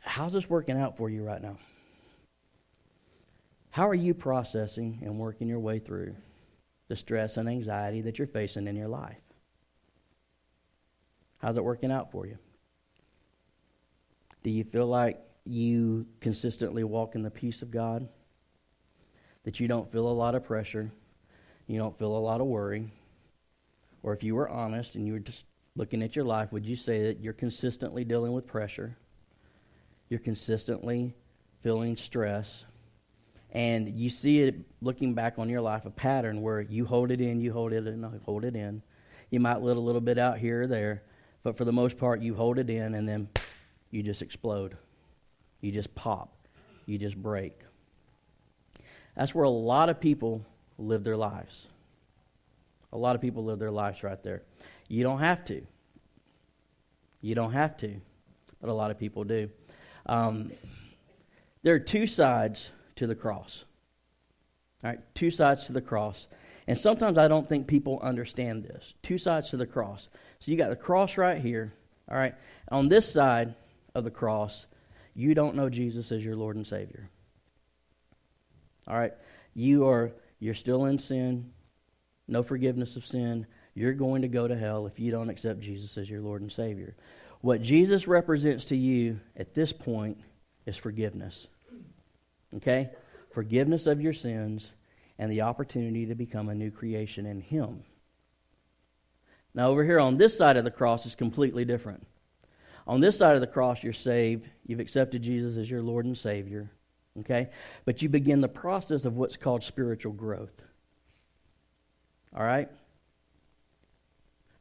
[0.00, 1.56] how's this working out for you right now?
[3.70, 6.14] How are you processing and working your way through
[6.92, 9.16] the stress and anxiety that you're facing in your life.
[11.42, 12.38] How's it working out for you?
[14.44, 18.08] Do you feel like you consistently walk in the peace of God?
[19.44, 20.92] That you don't feel a lot of pressure?
[21.66, 22.92] You don't feel a lot of worry?
[24.04, 26.76] Or if you were honest and you were just looking at your life, would you
[26.76, 28.96] say that you're consistently dealing with pressure?
[30.08, 31.14] You're consistently
[31.60, 32.64] feeling stress?
[33.50, 37.20] And you see it looking back on your life, a pattern where you hold it
[37.20, 38.82] in, you hold it in, hold it in.
[39.30, 41.02] You might let a little bit out here or there,
[41.42, 43.28] but for the most part, you hold it in and then
[43.90, 44.76] you just explode.
[45.60, 46.34] You just pop.
[46.86, 47.60] You just break.
[49.16, 50.44] That's where a lot of people
[50.78, 51.68] live their lives.
[52.92, 54.42] A lot of people live their lives right there.
[54.88, 55.62] You don't have to.
[57.20, 58.00] You don't have to,
[58.60, 59.48] but a lot of people do.
[60.06, 60.52] Um,
[61.62, 63.64] there are two sides to the cross.
[64.82, 66.26] All right, two sides to the cross.
[66.66, 68.94] And sometimes I don't think people understand this.
[69.02, 70.08] Two sides to the cross.
[70.40, 71.72] So you got the cross right here.
[72.10, 72.34] All right.
[72.70, 73.54] On this side
[73.94, 74.66] of the cross,
[75.14, 77.08] you don't know Jesus as your Lord and Savior.
[78.86, 79.12] All right.
[79.54, 81.52] You are you're still in sin,
[82.26, 83.46] no forgiveness of sin.
[83.74, 86.50] You're going to go to hell if you don't accept Jesus as your Lord and
[86.50, 86.96] Savior.
[87.42, 90.18] What Jesus represents to you at this point
[90.66, 91.46] is forgiveness.
[92.56, 92.90] Okay?
[93.32, 94.72] Forgiveness of your sins
[95.18, 97.84] and the opportunity to become a new creation in Him.
[99.54, 102.06] Now, over here on this side of the cross is completely different.
[102.86, 104.48] On this side of the cross, you're saved.
[104.66, 106.70] You've accepted Jesus as your Lord and Savior.
[107.20, 107.50] Okay?
[107.84, 110.64] But you begin the process of what's called spiritual growth.
[112.34, 112.68] All right?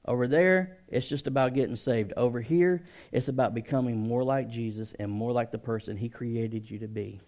[0.05, 2.11] Over there, it's just about getting saved.
[2.17, 6.69] Over here, it's about becoming more like Jesus and more like the person He created
[6.69, 7.21] you to be.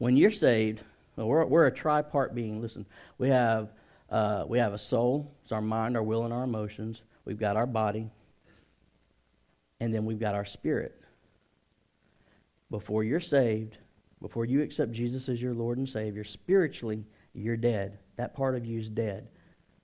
[0.00, 0.82] When you're saved,
[1.14, 2.62] well, we're, we're a tripart being.
[2.62, 2.86] Listen,
[3.18, 3.68] we have,
[4.08, 7.02] uh, we have a soul, it's our mind, our will, and our emotions.
[7.26, 8.08] We've got our body,
[9.78, 10.98] and then we've got our spirit.
[12.70, 13.76] Before you're saved,
[14.22, 17.98] before you accept Jesus as your Lord and Savior, spiritually, you're dead.
[18.16, 19.28] That part of you is dead.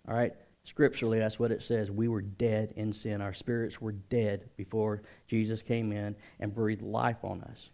[0.09, 0.33] All right?
[0.65, 1.91] Scripturally, that's what it says.
[1.91, 3.21] We were dead in sin.
[3.21, 7.69] Our spirits were dead before Jesus came in and breathed life on us.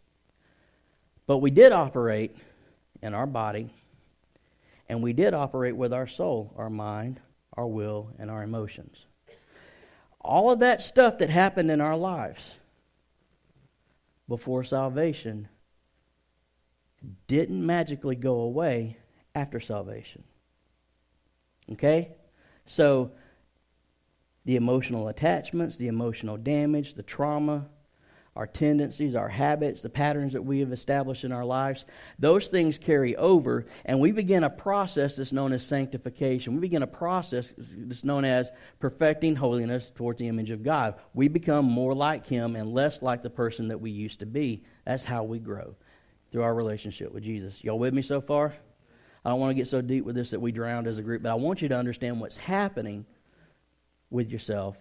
[1.27, 2.37] But we did operate
[3.03, 3.73] in our body,
[4.89, 7.21] and we did operate with our soul, our mind,
[7.57, 9.07] our will, and our emotions.
[10.21, 12.59] All of that stuff that happened in our lives
[14.29, 15.49] before salvation
[17.27, 18.97] didn't magically go away
[19.35, 20.25] after salvation.
[21.73, 22.13] Okay?
[22.67, 23.13] So,
[24.45, 27.69] the emotional attachments, the emotional damage, the trauma,
[28.35, 31.85] our tendencies, our habits, the patterns that we have established in our lives,
[32.19, 36.55] those things carry over, and we begin a process that's known as sanctification.
[36.55, 40.95] We begin a process that's known as perfecting holiness towards the image of God.
[41.13, 44.65] We become more like Him and less like the person that we used to be.
[44.87, 45.77] That's how we grow
[46.31, 47.63] through our relationship with Jesus.
[47.63, 48.55] Y'all with me so far?
[49.25, 51.23] I don't want to get so deep with this that we drowned as a group,
[51.23, 53.05] but I want you to understand what's happening
[54.11, 54.77] with yourself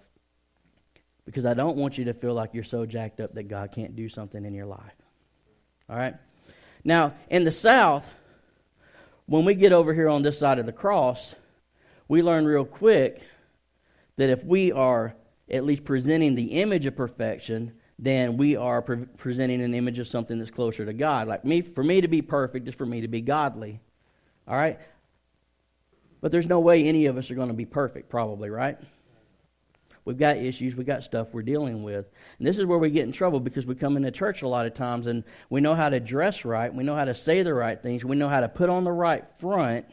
[1.25, 3.95] because I don't want you to feel like you're so jacked up that God can't
[3.95, 4.95] do something in your life.
[5.89, 6.15] All right?
[6.83, 8.11] Now, in the South,
[9.25, 11.35] when we get over here on this side of the cross,
[12.07, 13.21] we learn real quick
[14.17, 15.15] that if we are
[15.49, 20.07] at least presenting the image of perfection, then we are pre- presenting an image of
[20.07, 21.27] something that's closer to God.
[21.27, 23.79] Like me, for me to be perfect is for me to be godly.
[24.47, 24.79] All right?
[26.19, 28.77] But there's no way any of us are going to be perfect, probably, right?
[30.03, 32.07] We've got issues, we've got stuff we're dealing with.
[32.39, 34.65] And this is where we get in trouble because we come into church a lot
[34.65, 37.53] of times and we know how to dress right, we know how to say the
[37.53, 39.85] right things, we know how to put on the right front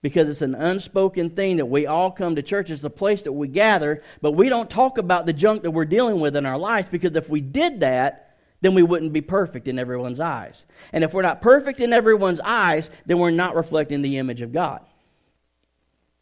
[0.00, 2.70] because it's an unspoken thing that we all come to church.
[2.70, 5.86] It's the place that we gather, but we don't talk about the junk that we're
[5.86, 9.68] dealing with in our lives because if we did that, then we wouldn't be perfect
[9.68, 10.64] in everyone's eyes.
[10.92, 14.52] And if we're not perfect in everyone's eyes, then we're not reflecting the image of
[14.52, 14.80] God.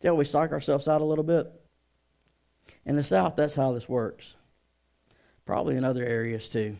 [0.02, 1.52] How we psych ourselves out a little bit?
[2.85, 4.35] In the South, that's how this works.
[5.47, 6.77] Probably in other areas too.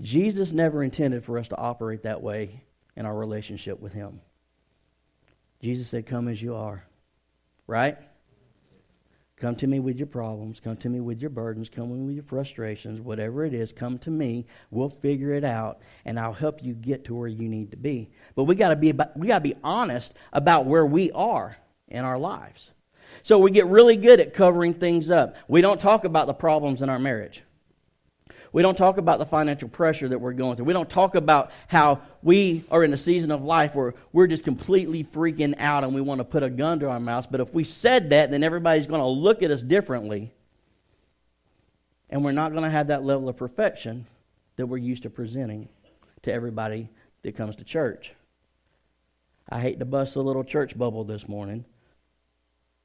[0.00, 2.62] Jesus never intended for us to operate that way
[2.96, 4.20] in our relationship with Him.
[5.62, 6.84] Jesus said, Come as you are.
[7.66, 7.98] Right?
[9.36, 10.60] Come to me with your problems.
[10.60, 11.68] Come to me with your burdens.
[11.68, 13.00] Come to me with your frustrations.
[13.00, 14.46] Whatever it is, come to me.
[14.70, 18.10] We'll figure it out, and I'll help you get to where you need to be.
[18.34, 21.56] But we got to be we got to be honest about where we are
[21.88, 22.70] in our lives.
[23.22, 25.36] So we get really good at covering things up.
[25.48, 27.42] We don't talk about the problems in our marriage.
[28.52, 30.64] We don't talk about the financial pressure that we're going through.
[30.64, 34.44] We don't talk about how we are in a season of life where we're just
[34.44, 37.26] completely freaking out and we want to put a gun to our mouths.
[37.30, 40.32] But if we said that, then everybody's going to look at us differently.
[42.08, 44.06] And we're not going to have that level of perfection
[44.56, 45.68] that we're used to presenting
[46.22, 46.88] to everybody
[47.22, 48.14] that comes to church.
[49.48, 51.64] I hate to bust a little church bubble this morning,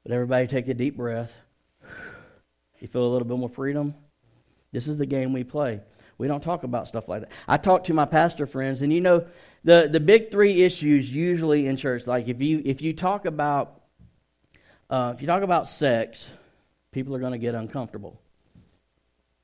[0.02, 1.36] but everybody take a deep breath.
[2.80, 3.94] You feel a little bit more freedom?
[4.72, 5.80] This is the game we play.
[6.18, 7.32] We don't talk about stuff like that.
[7.46, 9.26] I talk to my pastor friends, and you know,
[9.64, 13.80] the, the big three issues usually in church, like if you if you talk about
[14.90, 16.28] uh, if you talk about sex,
[16.90, 18.20] people are going to get uncomfortable.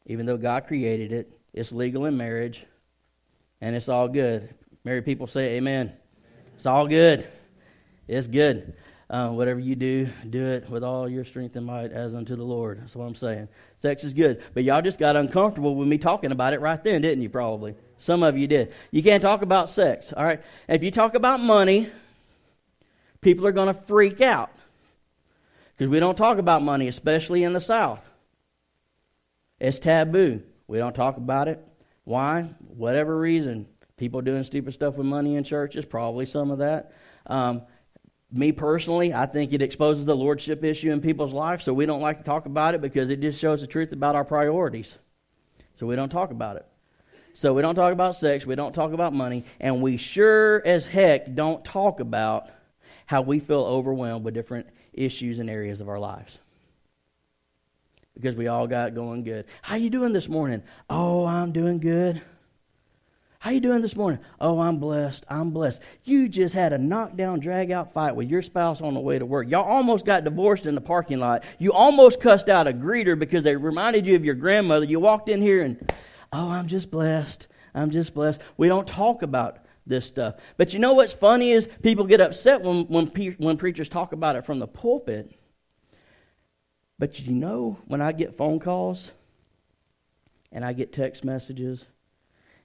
[0.07, 2.64] Even though God created it, it's legal in marriage,
[3.61, 4.55] and it's all good.
[4.85, 5.92] Married people say amen.
[6.57, 7.27] It's all good.
[8.07, 8.75] It's good.
[9.11, 12.42] Uh, whatever you do, do it with all your strength and might as unto the
[12.42, 12.83] Lord.
[12.83, 13.49] That's what I'm saying.
[13.79, 14.42] Sex is good.
[14.53, 17.75] But y'all just got uncomfortable with me talking about it right then, didn't you, probably?
[17.99, 18.73] Some of you did.
[18.90, 20.42] You can't talk about sex, all right?
[20.68, 21.88] If you talk about money,
[23.23, 24.51] people are going to freak out.
[25.75, 28.07] Because we don't talk about money, especially in the South.
[29.59, 30.42] It's taboo.
[30.66, 31.64] We don't talk about it.
[32.05, 32.51] Why?
[32.77, 33.68] Whatever reason.
[33.97, 36.92] People doing stupid stuff with money in churches, probably some of that.
[37.27, 37.62] Um,
[38.30, 42.02] me personally, I think it exposes the lordship issue in people's lives, so we don't
[42.02, 44.98] like to talk about it because it just shows the truth about our priorities.
[45.74, 46.66] So we don't talk about it.
[47.34, 50.86] So we don't talk about sex, we don't talk about money, and we sure as
[50.86, 52.50] heck don't talk about
[53.06, 56.38] how we feel overwhelmed with different issues and areas of our lives.
[58.14, 59.46] Because we all got going good.
[59.62, 60.64] How you doing this morning?
[60.90, 62.20] Oh, I'm doing good.
[63.40, 64.18] How you doing this morning?
[64.40, 65.24] Oh, I'm blessed.
[65.29, 65.81] I'm blessed.
[66.03, 69.24] You just had a knockdown, drag out fight with your spouse on the way to
[69.24, 69.48] work.
[69.48, 71.44] Y'all almost got divorced in the parking lot.
[71.61, 74.87] You almost cussed out a greeter because they reminded you of your grandmother.
[74.87, 75.79] You walked in here and,
[76.33, 77.46] oh, I'm just blessed.
[77.77, 78.40] I'm just blessed.
[78.57, 80.35] We don't talk about this stuff.
[80.57, 83.07] But you know what's funny is people get upset when, when,
[83.38, 85.33] when preachers talk about it from the pulpit.
[86.98, 89.12] But you know, when I get phone calls
[90.51, 91.87] and I get text messages,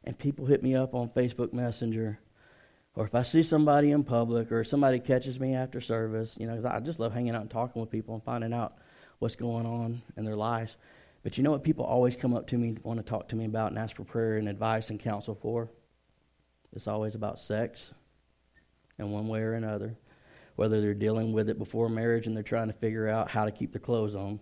[0.04, 2.20] and people hit me up on Facebook Messenger,
[2.96, 6.62] or if I see somebody in public, or somebody catches me after service, you know,
[6.70, 8.76] I just love hanging out and talking with people and finding out
[9.20, 10.76] what's going on in their lives.
[11.24, 13.46] But you know what people always come up to me, want to talk to me
[13.46, 15.72] about, and ask for prayer and advice and counsel for?
[16.74, 17.94] It's always about sex
[19.00, 19.96] in one way or another.
[20.56, 23.52] Whether they're dealing with it before marriage and they're trying to figure out how to
[23.52, 24.40] keep their clothes on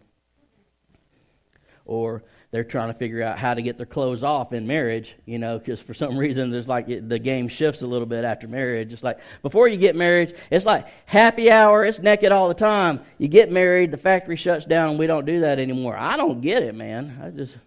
[1.85, 5.39] or they're trying to figure out how to get their clothes off in marriage, you
[5.39, 8.47] know, because for some reason there's like it, the game shifts a little bit after
[8.47, 8.91] marriage.
[8.93, 13.01] It's like before you get married, it's like happy hour, it's naked all the time.
[13.17, 15.95] You get married, the factory shuts down, and we don't do that anymore.
[15.97, 17.19] I don't get it, man.
[17.23, 17.57] I just,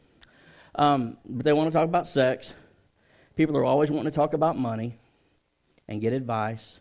[0.74, 2.52] um, but they want to talk about sex.
[3.36, 4.98] People are always wanting to talk about money
[5.88, 6.78] and get advice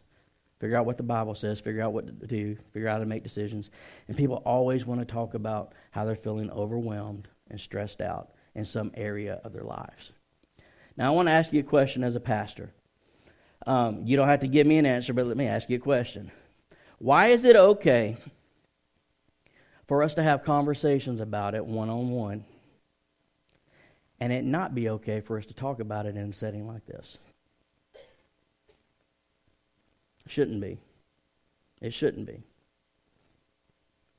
[0.63, 3.05] figure out what the Bible says, figure out what to do, figure out how to
[3.05, 3.69] make decisions.
[4.07, 8.63] And people always want to talk about how they're feeling overwhelmed and stressed out in
[8.63, 10.13] some area of their lives.
[10.95, 12.71] Now, I want to ask you a question as a pastor.
[13.67, 15.81] Um, you don't have to give me an answer, but let me ask you a
[15.81, 16.31] question.
[16.97, 18.15] Why is it okay
[19.89, 22.45] for us to have conversations about it one on one
[24.17, 26.85] and it not be okay for us to talk about it in a setting like
[26.85, 27.17] this?
[30.27, 30.79] Shouldn't be.
[31.81, 32.43] It shouldn't be.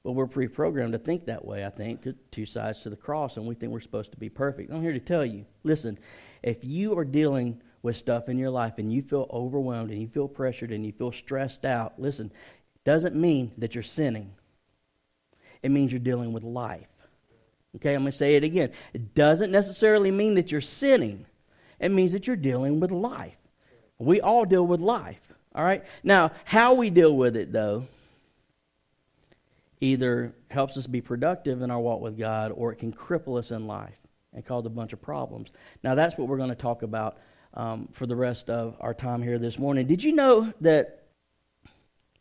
[0.02, 2.06] Well, we're pre programmed to think that way, I think.
[2.30, 4.70] Two sides to the cross, and we think we're supposed to be perfect.
[4.70, 5.98] I'm here to tell you listen,
[6.42, 10.08] if you are dealing with stuff in your life and you feel overwhelmed and you
[10.08, 12.30] feel pressured and you feel stressed out, listen,
[12.84, 14.34] doesn't mean that you're sinning.
[15.62, 16.86] It means you're dealing with life.
[17.76, 18.70] Okay, I'm going to say it again.
[18.92, 21.26] It doesn't necessarily mean that you're sinning,
[21.80, 23.36] it means that you're dealing with life.
[23.98, 25.33] We all deal with life.
[25.54, 25.84] All right?
[26.02, 27.86] Now, how we deal with it, though,
[29.80, 33.50] either helps us be productive in our walk with God or it can cripple us
[33.50, 33.94] in life
[34.32, 35.50] and cause a bunch of problems.
[35.82, 37.18] Now, that's what we're going to talk about
[37.54, 39.86] um, for the rest of our time here this morning.
[39.86, 41.04] Did you know that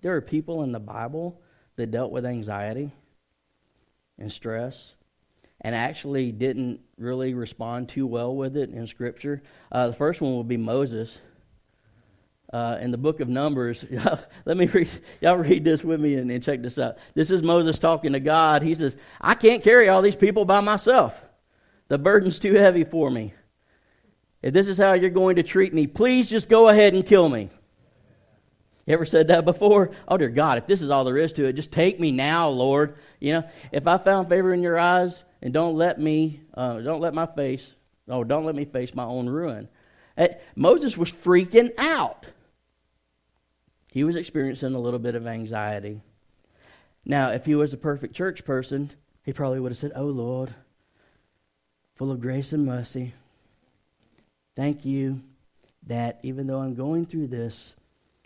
[0.01, 1.41] there are people in the Bible
[1.75, 2.91] that dealt with anxiety
[4.19, 4.93] and stress?
[5.63, 9.41] and actually didn't really respond too well with it in Scripture.
[9.71, 11.19] Uh, the first one would be Moses
[12.53, 13.83] uh, in the book of Numbers.
[14.45, 14.89] Let me read,
[15.19, 16.97] y'all read this with me and, and check this out.
[17.15, 18.61] This is Moses talking to God.
[18.61, 21.21] He says, I can't carry all these people by myself.
[21.87, 23.33] The burden's too heavy for me.
[24.43, 27.27] If this is how you're going to treat me, please just go ahead and kill
[27.27, 27.49] me.
[28.85, 29.91] You ever said that before?
[30.07, 32.49] Oh, dear God, if this is all there is to it, just take me now,
[32.49, 32.97] Lord.
[33.19, 37.01] You know, if I found favor in your eyes, and don't let me, uh, don't
[37.01, 37.73] let my face,
[38.09, 39.69] oh, don't let me face my own ruin.
[40.17, 42.25] Uh, Moses was freaking out
[43.93, 46.01] he was experiencing a little bit of anxiety.
[47.05, 48.89] Now, if he was a perfect church person,
[49.23, 50.55] he probably would have said, Oh Lord,
[51.93, 53.13] full of grace and mercy,
[54.55, 55.21] thank you
[55.85, 57.73] that even though I'm going through this,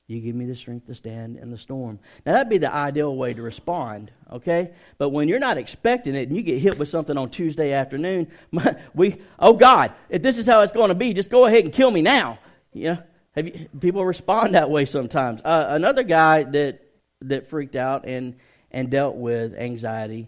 [0.08, 1.99] you give me the strength to stand in the storm.
[2.25, 4.71] Now, that'd be the ideal way to respond, okay?
[4.97, 8.32] But when you're not expecting it and you get hit with something on Tuesday afternoon,
[8.93, 11.73] we, oh God, if this is how it's going to be, just go ahead and
[11.73, 12.39] kill me now.
[12.71, 13.03] You know,
[13.38, 15.41] have you, people respond that way sometimes.
[15.45, 16.82] Uh, another guy that
[17.21, 18.36] that freaked out and
[18.71, 20.28] and dealt with anxiety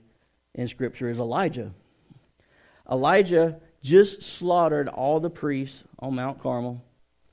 [0.55, 1.73] in Scripture is Elijah.
[2.89, 6.83] Elijah just slaughtered all the priests on Mount Carmel.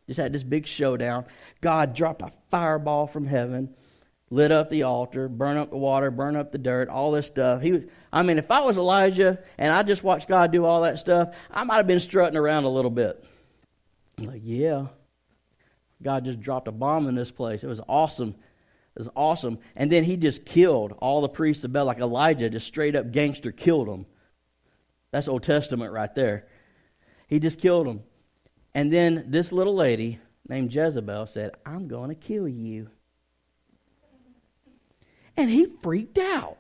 [0.07, 1.25] Just had this big showdown.
[1.61, 3.75] God dropped a fireball from heaven,
[4.31, 7.61] lit up the altar, burn up the water, burn up the dirt, all this stuff.
[7.61, 10.83] He was, I mean, if I was Elijah and I just watched God do all
[10.83, 13.25] that stuff, I might have been strutting around a little bit.
[14.19, 14.87] I'm like, yeah,
[16.03, 17.65] God just dropped a bomb in this place.
[17.65, 18.35] It was awesome.
[18.95, 19.59] It was awesome.
[19.75, 23.13] And then he just killed all the priests of Baal, like Elijah, just straight up
[23.13, 24.07] gangster killed them.
[25.11, 26.47] That's Old Testament right there.
[27.29, 28.03] He just killed them.
[28.75, 32.91] And then this little lady named Jezebel said, I'm going to kill you.
[35.37, 36.59] And he freaked out.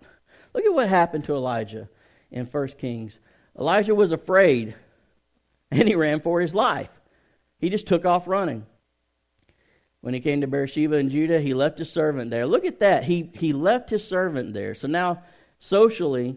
[0.54, 1.88] Look at what happened to Elijah
[2.30, 3.18] in 1 Kings.
[3.58, 4.74] Elijah was afraid
[5.70, 6.90] and he ran for his life.
[7.58, 8.66] He just took off running
[10.06, 12.46] when he came to Beersheba in Judah, he left his servant there.
[12.46, 13.02] Look at that.
[13.02, 14.72] He, he left his servant there.
[14.72, 15.24] So now,
[15.58, 16.36] socially,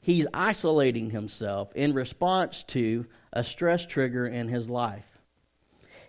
[0.00, 5.18] he's isolating himself in response to a stress trigger in his life.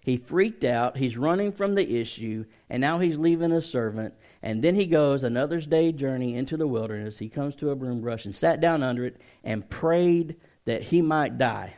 [0.01, 0.95] He freaked out.
[0.95, 4.13] He's running from the issue, and now he's leaving his servant.
[4.41, 7.17] And then he goes another day journey into the wilderness.
[7.17, 11.01] He comes to a broom brush and sat down under it and prayed that he
[11.01, 11.75] might die.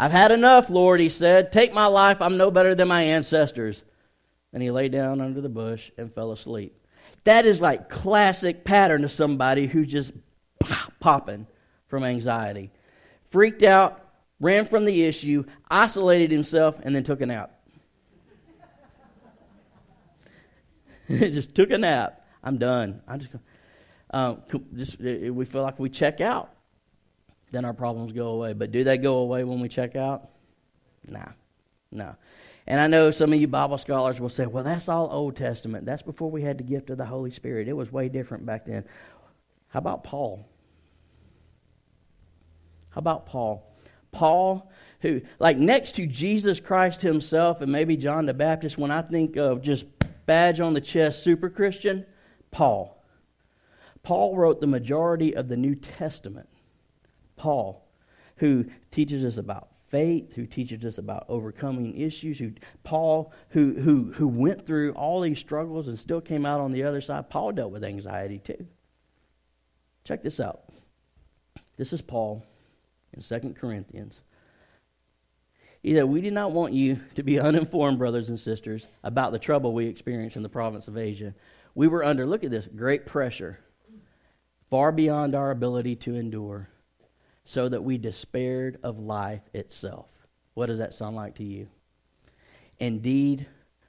[0.00, 1.50] I've had enough, Lord, he said.
[1.50, 2.22] Take my life.
[2.22, 3.82] I'm no better than my ancestors.
[4.52, 6.80] And he lay down under the bush and fell asleep.
[7.24, 10.12] That is like classic pattern of somebody who's just
[11.00, 11.48] popping
[11.88, 12.70] from anxiety.
[13.30, 14.00] Freaked out,
[14.38, 17.60] ran from the issue, isolated himself, and then took a nap.
[21.10, 22.24] just took a nap.
[22.44, 23.02] I'm done.
[23.08, 23.32] I'm just,
[24.10, 24.42] um,
[24.76, 26.54] just we feel like we check out
[27.50, 28.52] then our problems go away.
[28.52, 30.28] But do they go away when we check out?
[31.06, 31.28] Nah,
[31.90, 32.16] no.
[32.66, 35.86] And I know some of you Bible scholars will say, well, that's all Old Testament.
[35.86, 37.66] That's before we had the gift of the Holy Spirit.
[37.66, 38.84] It was way different back then.
[39.68, 40.46] How about Paul?
[42.90, 43.64] How about Paul?
[44.10, 44.70] Paul,
[45.00, 49.36] who, like next to Jesus Christ himself and maybe John the Baptist, when I think
[49.36, 49.86] of just
[50.26, 52.04] badge on the chest super Christian,
[52.50, 53.02] Paul.
[54.02, 56.48] Paul wrote the majority of the New Testament.
[57.38, 57.88] Paul,
[58.36, 62.52] who teaches us about faith, who teaches us about overcoming issues, who
[62.84, 66.84] Paul, who who who went through all these struggles and still came out on the
[66.84, 67.30] other side.
[67.30, 68.66] Paul dealt with anxiety too.
[70.04, 70.64] Check this out.
[71.76, 72.44] This is Paul
[73.14, 74.20] in Second Corinthians.
[75.82, 79.38] He said, We do not want you to be uninformed, brothers and sisters, about the
[79.38, 81.34] trouble we experienced in the province of Asia.
[81.74, 83.60] We were under, look at this, great pressure,
[84.70, 86.68] far beyond our ability to endure,
[87.48, 90.06] so that we despaired of life itself.
[90.54, 91.68] What does that sound like to you?
[92.78, 93.46] Indeed,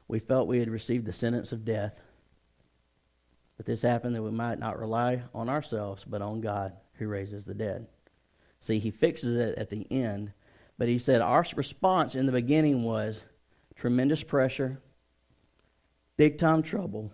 [0.08, 2.02] we felt we had received the sentence of death.
[3.58, 7.46] But this happened that we might not rely on ourselves, but on God who raises
[7.46, 7.88] the dead.
[8.62, 10.32] See, he fixes it at the end
[10.80, 13.22] but he said our response in the beginning was
[13.76, 14.80] tremendous pressure,
[16.16, 17.12] big time trouble.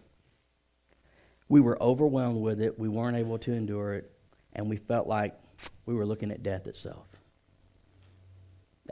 [1.50, 2.78] We were overwhelmed with it.
[2.78, 4.12] We weren't able to endure it.
[4.54, 5.36] And we felt like
[5.86, 7.08] we were looking at death itself.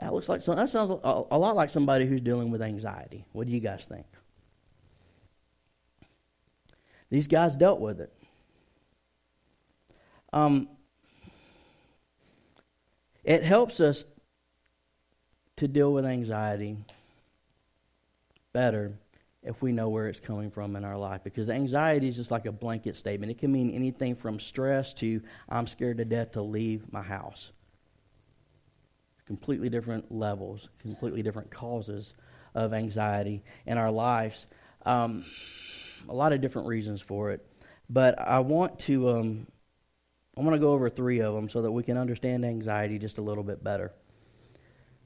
[0.00, 3.24] That looks like that sounds a, a lot like somebody who's dealing with anxiety.
[3.32, 4.06] What do you guys think?
[7.10, 8.12] These guys dealt with it.
[10.32, 10.68] Um,
[13.22, 14.04] it helps us
[15.56, 16.76] to deal with anxiety
[18.52, 18.98] better
[19.44, 21.22] if we know where it's coming from in our life.
[21.22, 23.30] Because anxiety is just like a blanket statement.
[23.30, 27.52] It can mean anything from stress to I'm scared to death to leave my house.
[29.26, 32.14] Completely different levels, completely different causes
[32.54, 34.46] of anxiety in our lives.
[34.84, 35.24] Um,
[36.08, 37.46] a lot of different reasons for it.
[37.88, 39.46] But I want to um,
[40.36, 43.18] I want to go over three of them so that we can understand anxiety just
[43.18, 43.92] a little bit better.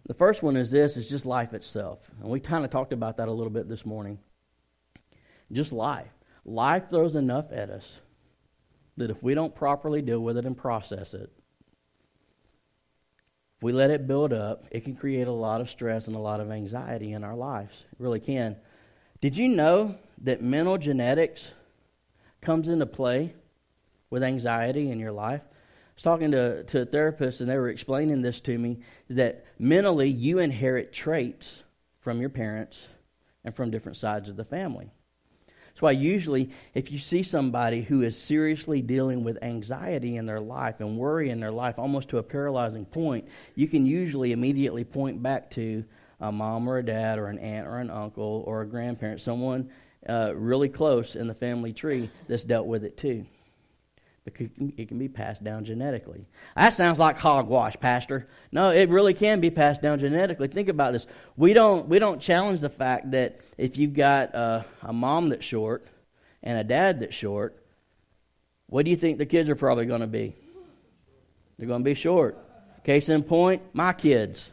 [0.07, 2.11] The first one is this is just life itself.
[2.21, 4.19] And we kind of talked about that a little bit this morning.
[5.53, 6.11] Just life.
[6.45, 8.01] Life throws enough at us
[8.97, 11.31] that if we don't properly deal with it and process it,
[13.57, 16.21] if we let it build up, it can create a lot of stress and a
[16.21, 17.85] lot of anxiety in our lives.
[17.93, 18.57] It really can.
[19.21, 21.51] Did you know that mental genetics
[22.41, 23.35] comes into play
[24.11, 25.43] with anxiety in your life?
[25.45, 28.79] I was talking to, to a therapist, and they were explaining this to me
[29.11, 31.65] that mentally you inherit traits
[31.99, 32.87] from your parents
[33.45, 34.93] and from different sides of the family.
[35.79, 40.41] That's why usually, if you see somebody who is seriously dealing with anxiety in their
[40.41, 44.83] life and worry in their life, almost to a paralyzing point, you can usually immediately
[44.83, 45.85] point back to
[46.21, 49.71] a mom or a dad or an aunt or an uncle or a grandparent, someone
[50.09, 53.25] uh, really close in the family tree that's dealt with it too.
[54.29, 56.27] It can be passed down genetically.
[56.57, 58.29] That sounds like hogwash, Pastor.
[58.53, 60.49] No, it really can be passed down genetically.
[60.49, 61.07] Think about this.
[61.37, 65.45] We don't, we don't challenge the fact that if you've got a, a mom that's
[65.45, 65.87] short
[66.43, 67.63] and a dad that's short,
[68.67, 70.35] what do you think the kids are probably going to be?
[71.59, 72.39] They're going to be short.
[72.85, 74.51] Case in point, my kids.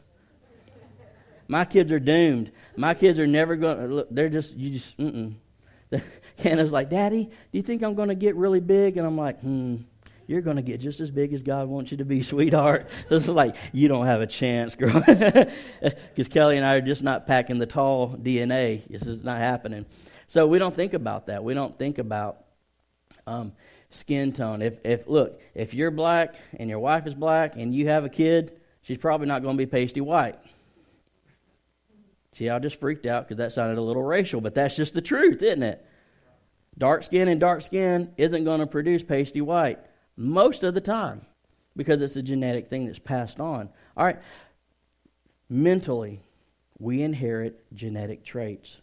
[1.48, 2.52] My kids are doomed.
[2.76, 5.36] My kids are never going to, they're just, you just, mm-mm.
[6.40, 8.98] Hannah's like, Daddy, do you think I'm going to get really big?
[8.98, 9.78] And I'm like, hmm,
[10.28, 12.90] you're going to get just as big as God wants you to be, sweetheart.
[13.10, 15.04] So it's like, you don't have a chance, girl.
[15.82, 18.88] Because Kelly and I are just not packing the tall DNA.
[18.88, 19.86] This is not happening.
[20.28, 21.44] So we don't think about that.
[21.44, 22.46] We don't think about
[23.28, 23.52] um,
[23.92, 24.62] skin tone.
[24.62, 28.10] If, if Look, if you're black and your wife is black and you have a
[28.10, 30.40] kid, she's probably not going to be pasty white.
[32.36, 35.02] See, I just freaked out because that sounded a little racial, but that's just the
[35.02, 35.86] truth, isn't it?
[36.78, 39.80] Dark skin and dark skin isn't going to produce pasty white
[40.18, 41.26] most of the time
[41.78, 43.70] because it's a genetic thing that's passed on.
[43.96, 44.20] All right,
[45.50, 46.24] mentally,
[46.78, 48.82] we inherit genetic traits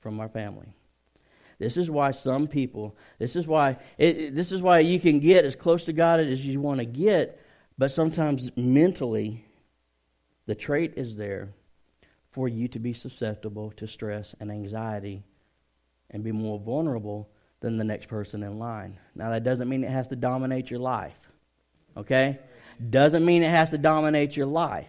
[0.00, 0.74] from our family.
[1.58, 5.46] This is why some people, this is why it, this is why you can get
[5.46, 7.40] as close to God as you want to get,
[7.78, 9.46] but sometimes mentally
[10.44, 11.54] the trait is there
[12.38, 15.24] for you to be susceptible to stress and anxiety
[16.08, 17.28] and be more vulnerable
[17.58, 18.96] than the next person in line.
[19.16, 21.18] Now, that doesn't mean it has to dominate your life,
[21.96, 22.38] okay?
[22.90, 24.88] Doesn't mean it has to dominate your life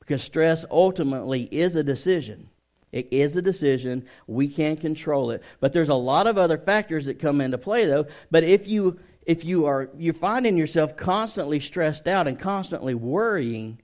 [0.00, 2.50] because stress ultimately is a decision.
[2.90, 4.04] It is a decision.
[4.26, 5.44] We can't control it.
[5.60, 8.08] But there's a lot of other factors that come into play, though.
[8.28, 13.78] But if you if you are you're finding yourself constantly stressed out and constantly worrying,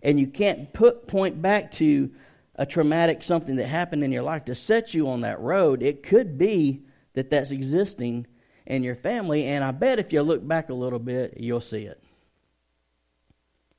[0.00, 2.12] and you can't put point back to
[2.56, 6.02] a traumatic something that happened in your life to set you on that road, it
[6.02, 6.82] could be
[7.14, 8.26] that that's existing
[8.64, 9.44] in your family.
[9.44, 12.02] And I bet if you look back a little bit, you'll see it.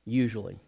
[0.04, 0.58] Usually.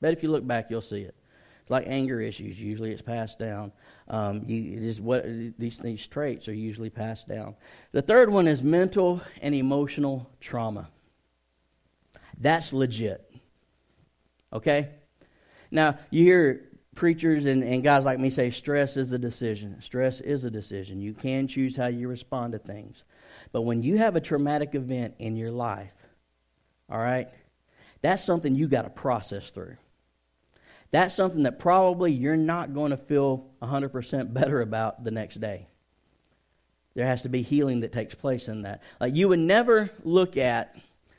[0.00, 1.14] Bet if you look back, you'll see it.
[1.62, 2.60] It's like anger issues.
[2.60, 3.72] Usually it's passed down.
[4.06, 5.24] Um, you, it is what,
[5.58, 7.54] these, these traits are usually passed down.
[7.92, 10.90] The third one is mental and emotional trauma.
[12.38, 13.32] That's legit.
[14.52, 14.90] Okay?
[15.70, 19.80] Now, you hear preachers and, and guys like me say stress is a decision.
[19.82, 21.00] Stress is a decision.
[21.00, 23.04] You can choose how you respond to things.
[23.52, 25.92] But when you have a traumatic event in your life,
[26.90, 27.28] all right,
[28.02, 29.76] that's something you got to process through.
[30.90, 35.66] that's something that probably you're not going to feel 100% better about the next day.
[36.94, 38.82] There has to be healing that takes place in that.
[39.00, 40.76] Like you would never look at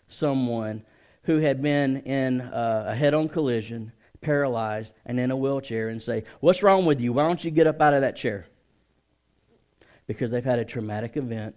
[0.07, 0.83] someone
[1.23, 3.91] who had been in uh, a head on collision,
[4.25, 7.13] paralyzed, and in a wheelchair and say, What's wrong with you?
[7.13, 8.47] Why don't you get up out of that chair?
[10.07, 11.55] Because they've had a traumatic event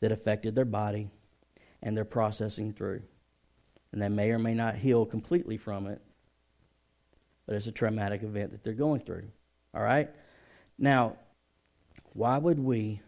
[0.00, 1.08] that affected their body
[1.82, 3.02] and they're processing through.
[3.90, 6.02] And they may or may not heal completely from it,
[7.46, 9.28] but it's a traumatic event that they're going through.
[9.74, 10.10] All right?
[10.78, 11.16] Now,
[12.12, 13.00] why would we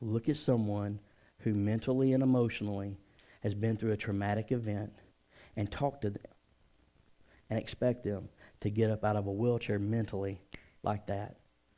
[0.00, 1.00] look at someone
[1.40, 2.96] who mentally and emotionally
[3.42, 4.92] has been through a traumatic event
[5.56, 6.22] and talk to them
[7.50, 8.28] and expect them
[8.60, 10.40] to get up out of a wheelchair mentally
[10.82, 11.36] like that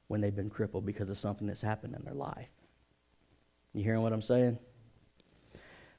[0.08, 2.48] when they've been crippled because of something that's happened in their life?
[3.72, 4.58] You hearing what I'm saying?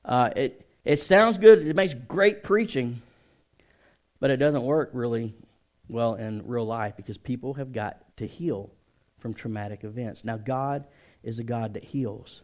[0.05, 3.01] Uh, it, it sounds good, it makes great preaching,
[4.19, 5.33] but it doesn't work really
[5.87, 8.69] well in real life because people have got to heal
[9.17, 10.23] from traumatic events.
[10.23, 10.85] Now, God
[11.23, 12.43] is a God that heals,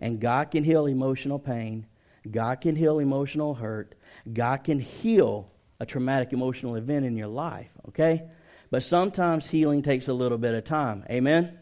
[0.00, 1.86] and God can heal emotional pain,
[2.30, 3.94] God can heal emotional hurt,
[4.32, 5.50] God can heal
[5.82, 8.22] a traumatic emotional event in your life, okay?
[8.70, 11.04] But sometimes healing takes a little bit of time.
[11.10, 11.58] Amen?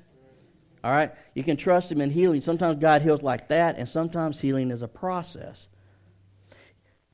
[0.85, 1.12] All right?
[1.35, 2.43] You can trust Him in healing.
[2.43, 5.68] Sometimes God heals like that, and sometimes healing is a process.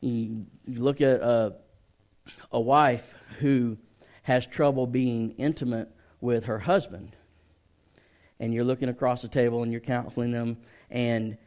[0.01, 1.55] You, look at a,
[2.51, 3.79] a wife who
[4.23, 5.89] has trouble being intimate
[6.21, 7.15] with her husband,
[8.41, 10.57] and you're looking across the table and you're counseling them,
[10.91, 11.39] and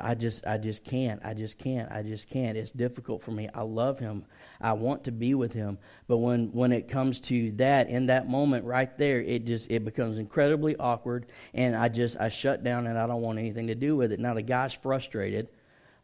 [0.00, 1.20] I just, I just can't.
[1.24, 1.90] I just can't.
[1.90, 2.56] I just can't.
[2.56, 3.48] It's difficult for me.
[3.54, 4.24] I love him.
[4.60, 5.78] I want to be with him.
[6.06, 9.84] But when, when it comes to that, in that moment right there, it just, it
[9.84, 11.26] becomes incredibly awkward.
[11.54, 14.20] And I just, I shut down and I don't want anything to do with it.
[14.20, 15.48] Now the guy's frustrated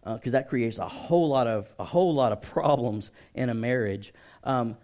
[0.03, 3.55] because uh, that creates a whole lot of, a whole lot of problems in a
[3.55, 4.13] marriage.
[4.45, 4.77] Um,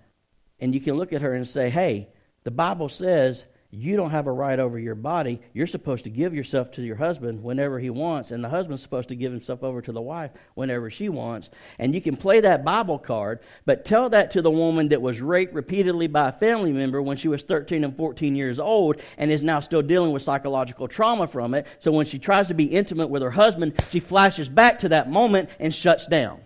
[0.59, 2.09] and you can look at her and say, hey,
[2.45, 5.41] the Bible says you don't have a right over your body.
[5.53, 9.11] You're supposed to give yourself to your husband whenever he wants, and the husband's supposed
[9.11, 11.51] to give himself over to the wife whenever she wants.
[11.79, 15.21] And you can play that Bible card, but tell that to the woman that was
[15.21, 19.31] raped repeatedly by a family member when she was 13 and 14 years old and
[19.31, 21.65] is now still dealing with psychological trauma from it.
[21.79, 25.09] So when she tries to be intimate with her husband, she flashes back to that
[25.09, 26.41] moment and shuts down.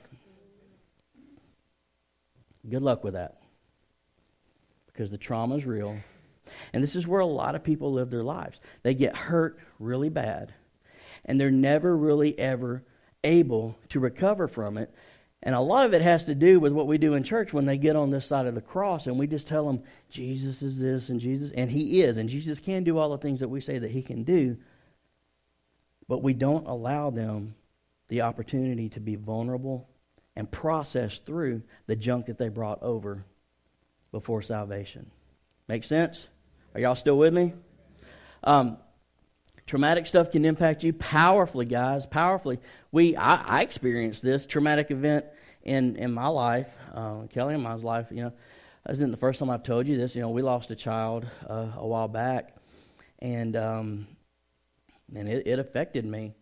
[2.68, 3.38] Good luck with that.
[4.86, 5.96] Because the trauma is real
[6.72, 8.60] and this is where a lot of people live their lives.
[8.82, 10.54] They get hurt really bad,
[11.24, 12.84] and they're never really ever
[13.22, 14.92] able to recover from it.
[15.42, 17.66] And a lot of it has to do with what we do in church when
[17.66, 20.80] they get on this side of the cross and we just tell them, Jesus is
[20.80, 23.60] this and Jesus, and He is, and Jesus can do all the things that we
[23.60, 24.56] say that He can do.
[26.08, 27.54] But we don't allow them
[28.08, 29.88] the opportunity to be vulnerable
[30.34, 33.24] and process through the junk that they brought over
[34.12, 35.10] before salvation.
[35.68, 36.28] Make sense?
[36.74, 37.52] Are y'all still with me?
[38.42, 38.78] Um,
[39.66, 42.04] traumatic stuff can impact you powerfully, guys.
[42.04, 42.58] Powerfully.
[42.90, 45.24] We, I, I experienced this traumatic event
[45.62, 48.08] in in my life, uh, Kelly and my life.
[48.10, 48.32] You know,
[48.86, 50.16] this isn't the first time I've told you this.
[50.16, 52.56] You know, we lost a child uh, a while back,
[53.20, 54.06] and um,
[55.14, 56.34] and it, it affected me.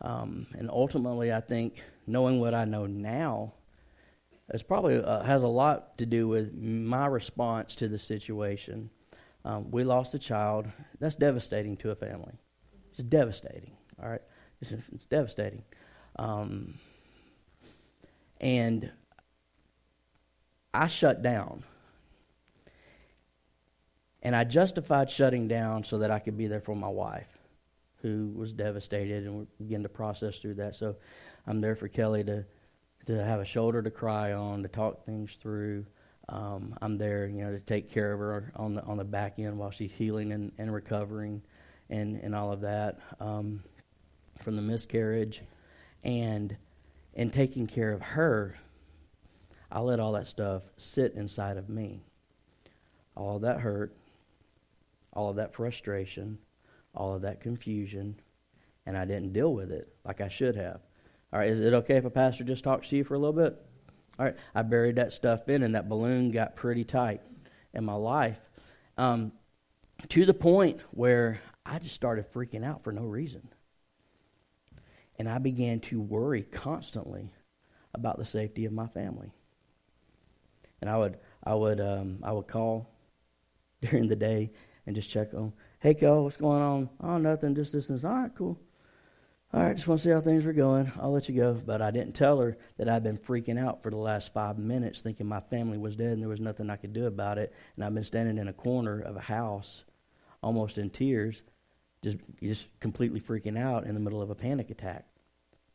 [0.00, 3.54] Um, and ultimately, I think knowing what I know now,
[4.48, 8.90] it's probably uh, has a lot to do with my response to the situation.
[9.44, 10.66] Um, we lost a child.
[11.00, 12.34] That's devastating to a family.
[12.90, 13.72] It's devastating.
[14.02, 14.22] All right,
[14.60, 15.64] it's, it's devastating.
[16.16, 16.78] Um,
[18.40, 18.90] and
[20.72, 21.64] I shut down.
[24.22, 27.28] And I justified shutting down so that I could be there for my wife,
[28.02, 30.74] who was devastated, and we began to process through that.
[30.74, 30.96] So
[31.46, 32.44] I'm there for Kelly to
[33.08, 35.86] to have a shoulder to cry on, to talk things through.
[36.28, 39.38] Um, I'm there, you know, to take care of her on the on the back
[39.38, 41.42] end while she's healing and, and recovering,
[41.88, 43.62] and and all of that um,
[44.42, 45.42] from the miscarriage,
[46.04, 46.56] and
[47.14, 48.56] in taking care of her,
[49.72, 52.02] I let all that stuff sit inside of me.
[53.16, 53.96] All of that hurt,
[55.14, 56.38] all of that frustration,
[56.94, 58.20] all of that confusion,
[58.84, 60.80] and I didn't deal with it like I should have.
[61.32, 63.32] All right, is it okay if a pastor just talks to you for a little
[63.32, 63.58] bit?
[64.18, 67.20] All right, I buried that stuff in, and that balloon got pretty tight
[67.72, 68.38] in my life
[68.96, 69.32] um,
[70.08, 73.48] to the point where I just started freaking out for no reason.
[75.18, 77.32] And I began to worry constantly
[77.94, 79.32] about the safety of my family.
[80.80, 82.88] And I would, I would, um, I would call
[83.82, 84.52] during the day
[84.86, 86.88] and just check on, hey, Kel, what's going on?
[87.00, 88.04] Oh, nothing, just this and this.
[88.04, 88.58] All right, cool.
[89.50, 90.92] All right, just want to see how things were going.
[91.00, 91.54] I'll let you go.
[91.54, 95.00] But I didn't tell her that I'd been freaking out for the last five minutes,
[95.00, 97.54] thinking my family was dead and there was nothing I could do about it.
[97.74, 99.84] And I've been standing in a corner of a house,
[100.42, 101.40] almost in tears,
[102.02, 105.06] just, just completely freaking out in the middle of a panic attack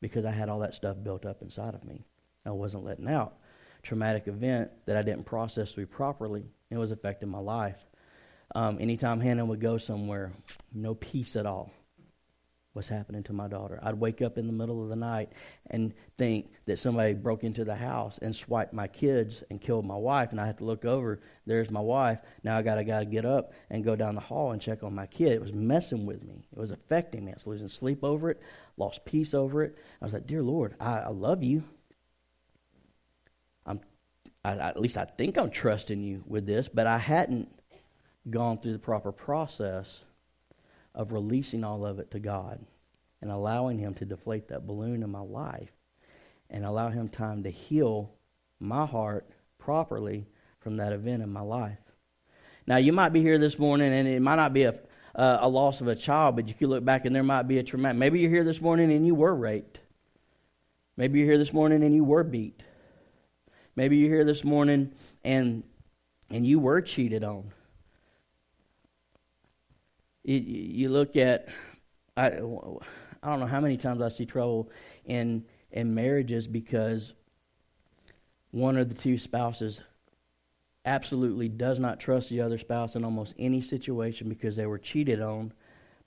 [0.01, 2.05] because I had all that stuff built up inside of me.
[2.45, 3.37] I wasn't letting out.
[3.81, 6.45] Traumatic event that I didn't process through properly.
[6.69, 7.83] It was affecting my life.
[8.53, 10.31] Um, anytime Hannah would go somewhere,
[10.71, 11.71] no peace at all
[12.73, 13.79] what's happening to my daughter.
[13.83, 15.31] I'd wake up in the middle of the night
[15.67, 19.95] and think that somebody broke into the house and swiped my kids and killed my
[19.95, 21.21] wife, and I had to look over.
[21.45, 22.19] There's my wife.
[22.43, 24.83] Now I got to got to get up and go down the hall and check
[24.83, 25.33] on my kid.
[25.33, 26.47] It was messing with me.
[26.51, 27.31] It was affecting me.
[27.31, 28.41] I was losing sleep over it,
[28.75, 29.77] lost peace over it.
[30.01, 31.63] I was like, "Dear Lord, I, I love you.
[33.67, 33.81] I'm,
[34.43, 37.49] I, at least I think I'm trusting you with this, but I hadn't
[38.27, 40.03] gone through the proper process."
[40.95, 42.63] Of releasing all of it to God
[43.21, 45.71] and allowing Him to deflate that balloon in my life
[46.49, 48.13] and allow Him time to heal
[48.59, 49.27] my heart
[49.57, 50.27] properly
[50.59, 51.79] from that event in my life.
[52.65, 54.79] Now, you might be here this morning and it might not be a,
[55.15, 57.57] uh, a loss of a child, but you could look back and there might be
[57.57, 57.97] a traumatic.
[57.97, 59.81] Maybe you're here this morning and you were raped.
[60.95, 62.61] Maybe you're here this morning and you were beat.
[63.75, 64.91] Maybe you're here this morning
[65.23, 65.63] and
[66.29, 67.51] and you were cheated on
[70.23, 71.47] you, you look at,
[72.15, 74.71] I, I don't know how many times I see trouble
[75.05, 77.13] in, in marriages because
[78.51, 79.81] one of the two spouses
[80.85, 85.21] absolutely does not trust the other spouse in almost any situation because they were cheated
[85.21, 85.53] on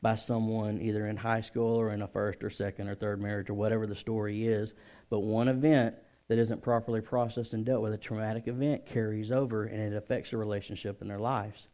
[0.02, 3.48] by someone either in high school or in a first or second or third marriage
[3.48, 4.74] or whatever the story is.
[5.08, 5.96] But one event
[6.28, 10.30] that isn't properly processed and dealt with, a traumatic event, carries over and it affects
[10.30, 11.68] the relationship in their lives.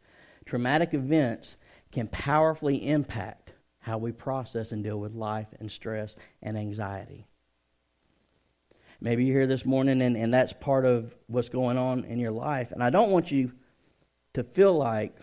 [0.45, 1.57] Traumatic events
[1.93, 7.27] can powerfully impact how we process and deal with life and stress and anxiety.
[8.99, 12.31] Maybe you're here this morning and, and that's part of what's going on in your
[12.31, 12.71] life.
[12.71, 13.51] And I don't want you
[14.33, 15.15] to feel like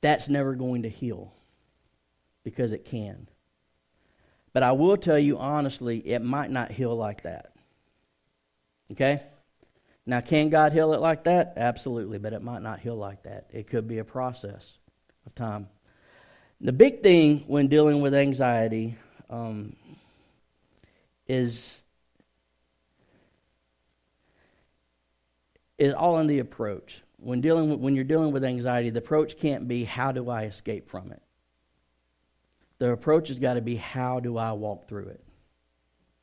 [0.00, 1.32] that's never going to heal
[2.44, 3.28] because it can.
[4.52, 7.52] But I will tell you honestly, it might not heal like that.
[8.92, 9.22] Okay?
[10.08, 11.52] Now, can God heal it like that?
[11.58, 13.50] Absolutely, but it might not heal like that.
[13.52, 14.78] It could be a process
[15.26, 15.68] of time.
[16.62, 18.96] The big thing when dealing with anxiety
[19.28, 19.76] um,
[21.26, 21.82] is
[25.76, 27.02] is all in the approach.
[27.18, 30.44] When dealing with, when you're dealing with anxiety, the approach can't be how do I
[30.44, 31.20] escape from it.
[32.78, 35.22] The approach has got to be how do I walk through it.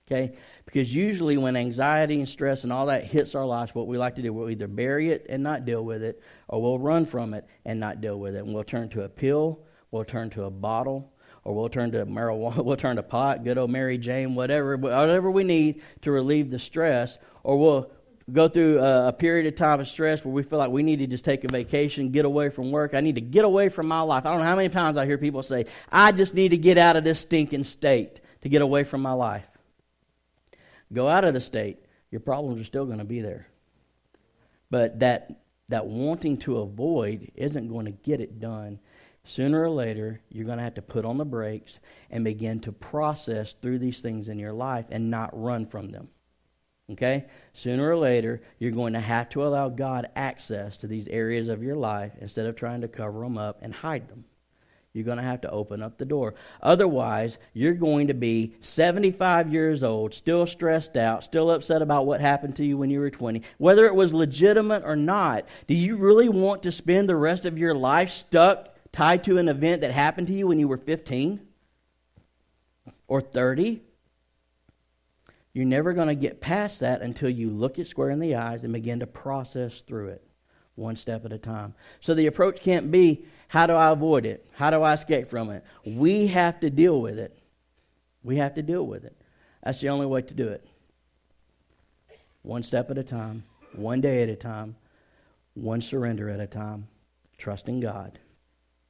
[0.08, 0.36] Okay?
[0.66, 4.16] Because usually when anxiety and stress and all that hits our lives, what we like
[4.16, 7.34] to do, we'll either bury it and not deal with it, or we'll run from
[7.34, 8.44] it and not deal with it.
[8.44, 11.12] And we'll turn to a pill, we'll turn to a bottle,
[11.44, 15.32] or we'll turn to marijuana, we'll turn to pot, good old Mary Jane, whatever, whatever
[15.32, 17.92] we need to relieve the stress, or we'll
[18.32, 20.98] go through a, a, period of time of stress where we feel like we need
[20.98, 22.94] to just take a vacation, get away from work.
[22.94, 24.26] I need to get away from my life.
[24.26, 26.78] I don't know how many times I hear people say, I just need to get
[26.78, 29.46] out of this stinking state to get away from my life.
[30.94, 31.80] Go out of the state,
[32.12, 33.48] your problems are still going to be there.
[34.70, 38.80] But that, that wanting to avoid isn't going to get it done.
[39.24, 41.80] Sooner or later, you're going to have to put on the brakes
[42.12, 46.10] and begin to process through these things in your life and not run from them.
[46.92, 47.26] Okay?
[47.54, 51.64] Sooner or later, you're going to have to allow God access to these areas of
[51.64, 54.26] your life instead of trying to cover them up and hide them.
[54.96, 56.36] You're going to have to open up the door.
[56.62, 62.22] Otherwise, you're going to be 75 years old, still stressed out, still upset about what
[62.22, 63.42] happened to you when you were 20.
[63.58, 67.58] Whether it was legitimate or not, do you really want to spend the rest of
[67.58, 71.42] your life stuck, tied to an event that happened to you when you were 15
[73.10, 73.82] or 30?
[75.52, 78.64] You're never going to get past that until you look it square in the eyes
[78.64, 80.26] and begin to process through it
[80.76, 81.74] one step at a time.
[82.00, 84.46] So the approach can't be how do I avoid it?
[84.54, 85.64] How do I escape from it?
[85.86, 87.38] We have to deal with it.
[88.24, 89.16] We have to deal with it.
[89.64, 90.68] That's the only way to do it.
[92.42, 93.44] One step at a time,
[93.74, 94.76] one day at a time,
[95.54, 96.88] one surrender at a time,
[97.38, 98.20] trusting God.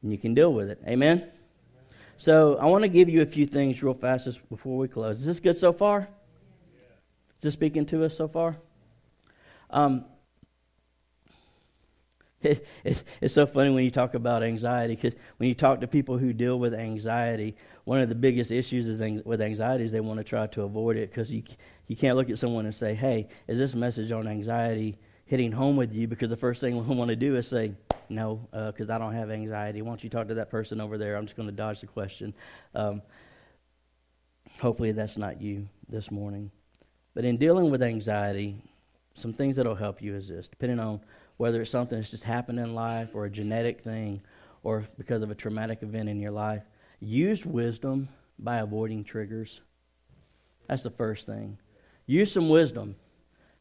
[0.02, 0.82] And you can deal with it.
[0.88, 1.30] Amen?
[2.18, 5.20] So I want to give you a few things real fast before we close.
[5.20, 6.08] Is this good so far?
[7.38, 8.58] Is this speaking to us so far?
[9.70, 10.06] Um,
[12.46, 15.88] it, it's, it's so funny when you talk about anxiety because when you talk to
[15.88, 20.00] people who deal with anxiety, one of the biggest issues is with anxiety is they
[20.00, 21.44] want to try to avoid it because you,
[21.88, 25.76] you can't look at someone and say, hey, is this message on anxiety hitting home
[25.76, 26.08] with you?
[26.08, 27.74] Because the first thing we want to do is say,
[28.10, 29.82] No, because uh, I don't have anxiety.
[29.82, 31.16] Why don't you talk to that person over there?
[31.16, 32.34] I'm just going to dodge the question.
[32.74, 33.02] Um,
[34.60, 36.52] hopefully, that's not you this morning.
[37.14, 38.58] But in dealing with anxiety,
[39.16, 41.00] some things that will help you is this, depending on
[41.38, 44.22] whether it's something that's just happened in life or a genetic thing
[44.64, 46.64] or because of a traumatic event in your life.
[47.00, 48.10] Use wisdom
[48.40, 49.62] by avoiding triggers.
[50.68, 51.58] That's the first thing.
[52.06, 52.96] Use some wisdom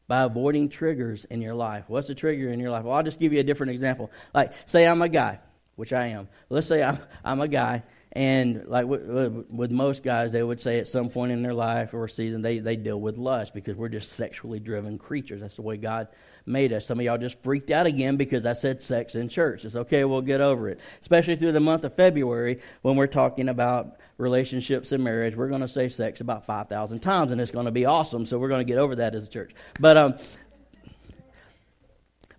[0.07, 1.85] by avoiding triggers in your life.
[1.87, 2.83] What's a trigger in your life?
[2.83, 4.11] Well, I'll just give you a different example.
[4.33, 5.39] Like, say I'm a guy,
[5.75, 6.27] which I am.
[6.49, 10.87] Let's say I'm, I'm a guy, and like with, most guys, they would say at
[10.87, 14.13] some point in their life or season, they, they deal with lust because we're just
[14.13, 15.41] sexually driven creatures.
[15.41, 16.07] That's the way God
[16.45, 16.85] made us.
[16.85, 19.65] Some of y'all just freaked out again because I said sex in church.
[19.65, 20.79] It's okay, we'll get over it.
[21.01, 25.35] Especially through the month of February when we're talking about relationships and marriage.
[25.35, 28.25] We're going to say sex about 5,000 times and it's going to be awesome.
[28.25, 29.53] So we're going to get over that as a church.
[29.79, 30.15] But um,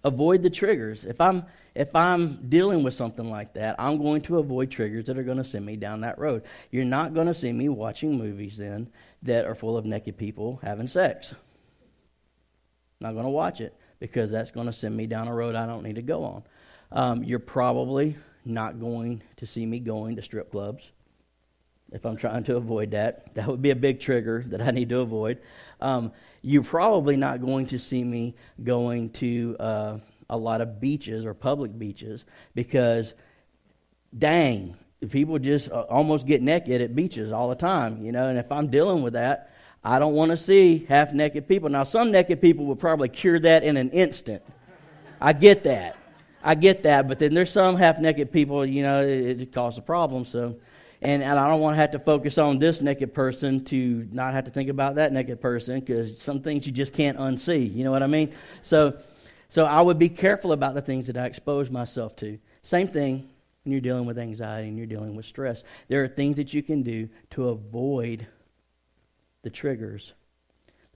[0.04, 1.04] avoid the triggers.
[1.04, 1.44] If I'm
[1.74, 5.36] if I'm dealing with something like that, I'm going to avoid triggers that are going
[5.36, 6.42] to send me down that road.
[6.70, 8.88] You're not going to see me watching movies then
[9.24, 11.34] that are full of naked people having sex.
[12.98, 15.66] Not going to watch it because that's going to send me down a road I
[15.66, 16.42] don't need to go on.
[16.92, 20.92] Um, you're probably not going to see me going to strip clubs
[21.92, 23.34] if I'm trying to avoid that.
[23.34, 25.38] That would be a big trigger that I need to avoid.
[25.80, 31.24] Um, you're probably not going to see me going to uh, a lot of beaches
[31.24, 32.24] or public beaches
[32.54, 33.14] because,
[34.16, 34.76] dang,
[35.10, 38.28] people just uh, almost get naked at beaches all the time, you know.
[38.28, 39.50] And if I'm dealing with that,
[39.86, 41.68] I don't want to see half naked people.
[41.68, 44.42] Now, some naked people will probably cure that in an instant.
[45.20, 45.96] I get that.
[46.42, 47.06] I get that.
[47.06, 50.24] But then there's some half naked people, you know, it, it causes a problem.
[50.24, 50.56] So,
[51.00, 54.32] and, and I don't want to have to focus on this naked person to not
[54.32, 57.72] have to think about that naked person because some things you just can't unsee.
[57.72, 58.32] You know what I mean?
[58.62, 58.98] So,
[59.50, 62.40] so I would be careful about the things that I expose myself to.
[62.64, 63.28] Same thing
[63.62, 65.62] when you're dealing with anxiety and you're dealing with stress.
[65.86, 68.26] There are things that you can do to avoid
[69.46, 70.12] the triggers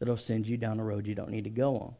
[0.00, 1.94] that'll send you down a road you don't need to go on.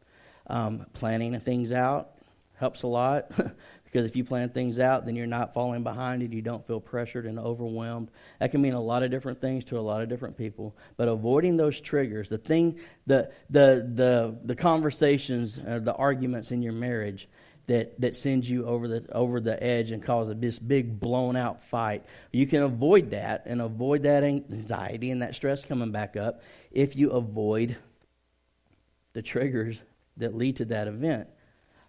[0.48, 2.11] Um, planning things out
[2.57, 3.30] helps a lot
[3.84, 6.80] because if you plan things out, then you're not falling behind and you don't feel
[6.80, 8.11] pressured and overwhelmed.
[8.40, 10.76] That can mean a lot of different things to a lot of different people.
[10.96, 16.62] But avoiding those triggers, the thing, the the the the conversations, uh, the arguments in
[16.62, 17.28] your marriage
[17.66, 21.62] that, that sends you over the over the edge and causes this big blown out
[21.64, 22.04] fight.
[22.32, 26.96] You can avoid that and avoid that anxiety and that stress coming back up if
[26.96, 27.76] you avoid
[29.12, 29.78] the triggers
[30.16, 31.28] that lead to that event.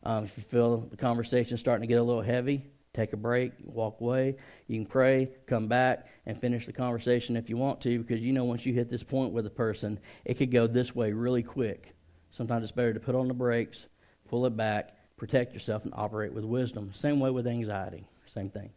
[0.04, 3.54] Um, if you feel the conversation starting to get a little heavy, take a break,
[3.64, 4.36] walk away.
[4.68, 8.34] You can pray, come back, and finish the conversation if you want to, because you
[8.34, 11.44] know once you hit this point with a person, it could go this way really
[11.44, 11.96] quick.
[12.32, 13.86] Sometimes it's better to put on the brakes,
[14.30, 16.90] pull it back, protect yourself and operate with wisdom.
[16.96, 18.08] Same way with anxiety.
[18.26, 18.72] Same thing.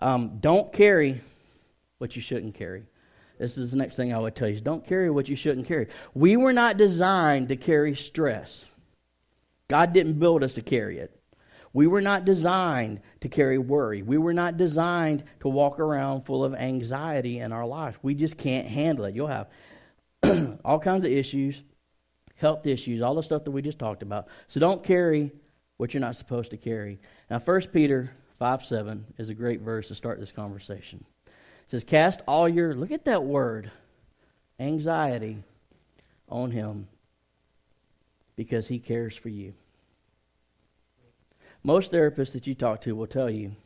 [0.00, 1.20] Um, don't carry
[1.98, 2.82] what you shouldn't carry.
[3.38, 5.86] This is the next thing I would tell you don't carry what you shouldn't carry.
[6.14, 8.64] We were not designed to carry stress.
[9.68, 11.16] God didn't build us to carry it.
[11.72, 14.02] We were not designed to carry worry.
[14.02, 18.00] We were not designed to walk around full of anxiety in our life.
[18.02, 19.14] We just can't handle it.
[19.14, 19.48] You'll have
[20.64, 21.62] all kinds of issues,
[22.34, 24.26] health issues, all the stuff that we just talked about.
[24.48, 25.30] So don't carry
[25.78, 27.00] what you're not supposed to carry.
[27.30, 31.04] Now, 1 Peter 5 7 is a great verse to start this conversation.
[31.26, 33.70] It says, Cast all your, look at that word,
[34.60, 35.38] anxiety
[36.28, 36.88] on him
[38.36, 39.54] because he cares for you.
[41.62, 43.56] Most therapists that you talk to will tell you,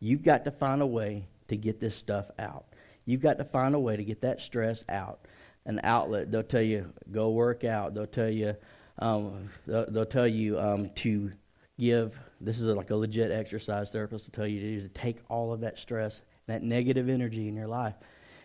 [0.00, 2.64] you've got to find a way to get this stuff out.
[3.04, 5.20] You've got to find a way to get that stress out,
[5.64, 6.30] an outlet.
[6.30, 7.94] They'll tell you, go work out.
[7.94, 8.54] They'll tell you,
[8.98, 11.32] um, they'll, they'll, tell you um, to
[11.78, 15.18] give this is like a legit exercise therapist will tell you to do to take
[15.28, 17.94] all of that stress that negative energy in your life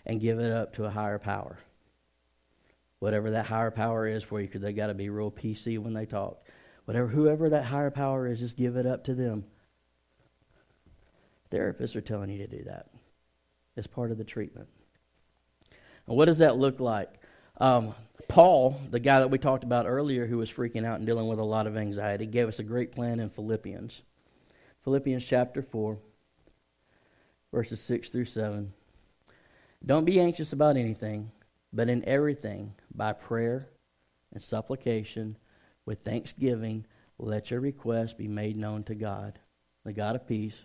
[0.06, 1.58] and give it up to a higher power.
[3.00, 5.94] Whatever that higher power is for you because they got to be real pc when
[5.94, 6.48] they talk.
[6.86, 9.46] Whatever whoever that higher power is just give it up to them.
[11.52, 12.88] Therapists are telling you to do that.
[13.76, 14.68] As part of the treatment.
[16.08, 17.20] And what does that look like
[17.60, 17.96] um,
[18.28, 21.40] Paul, the guy that we talked about earlier who was freaking out and dealing with
[21.40, 24.02] a lot of anxiety, gave us a great plan in Philippians.
[24.84, 25.98] Philippians chapter 4,
[27.54, 28.74] verses 6 through 7.
[29.86, 31.32] Don't be anxious about anything,
[31.72, 33.70] but in everything, by prayer
[34.34, 35.38] and supplication,
[35.86, 36.86] with thanksgiving,
[37.18, 39.40] let your requests be made known to God.
[39.86, 40.62] The God of peace,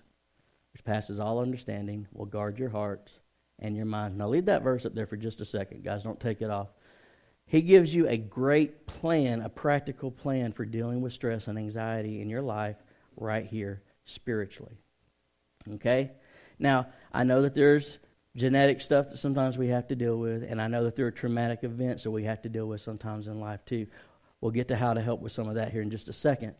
[0.72, 3.12] which passes all understanding, will guard your hearts
[3.58, 4.18] and your minds.
[4.18, 5.84] Now, leave that verse up there for just a second.
[5.84, 6.68] Guys, don't take it off.
[7.52, 12.22] He gives you a great plan, a practical plan for dealing with stress and anxiety
[12.22, 12.76] in your life
[13.14, 13.82] right here.
[14.06, 14.78] spiritually.
[15.74, 16.12] Okay?
[16.58, 17.98] Now, I know that there's
[18.34, 21.10] genetic stuff that sometimes we have to deal with, and I know that there are
[21.10, 23.86] traumatic events that we have to deal with sometimes in life too.
[24.40, 26.54] We'll get to how to help with some of that here in just a second.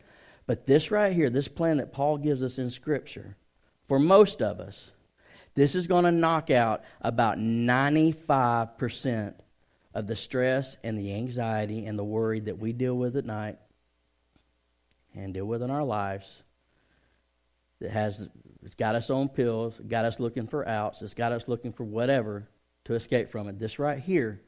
[0.45, 3.35] But this right here, this plan that Paul gives us in Scripture,
[3.87, 4.91] for most of us,
[5.55, 9.33] this is going to knock out about 95%
[9.93, 13.57] of the stress and the anxiety and the worry that we deal with at night
[15.15, 16.43] and deal with in our lives
[17.79, 18.27] that has
[18.63, 21.83] it's got us on pills, got us looking for outs, it's got us looking for
[21.83, 22.47] whatever
[22.85, 23.59] to escape from it.
[23.59, 24.41] This right here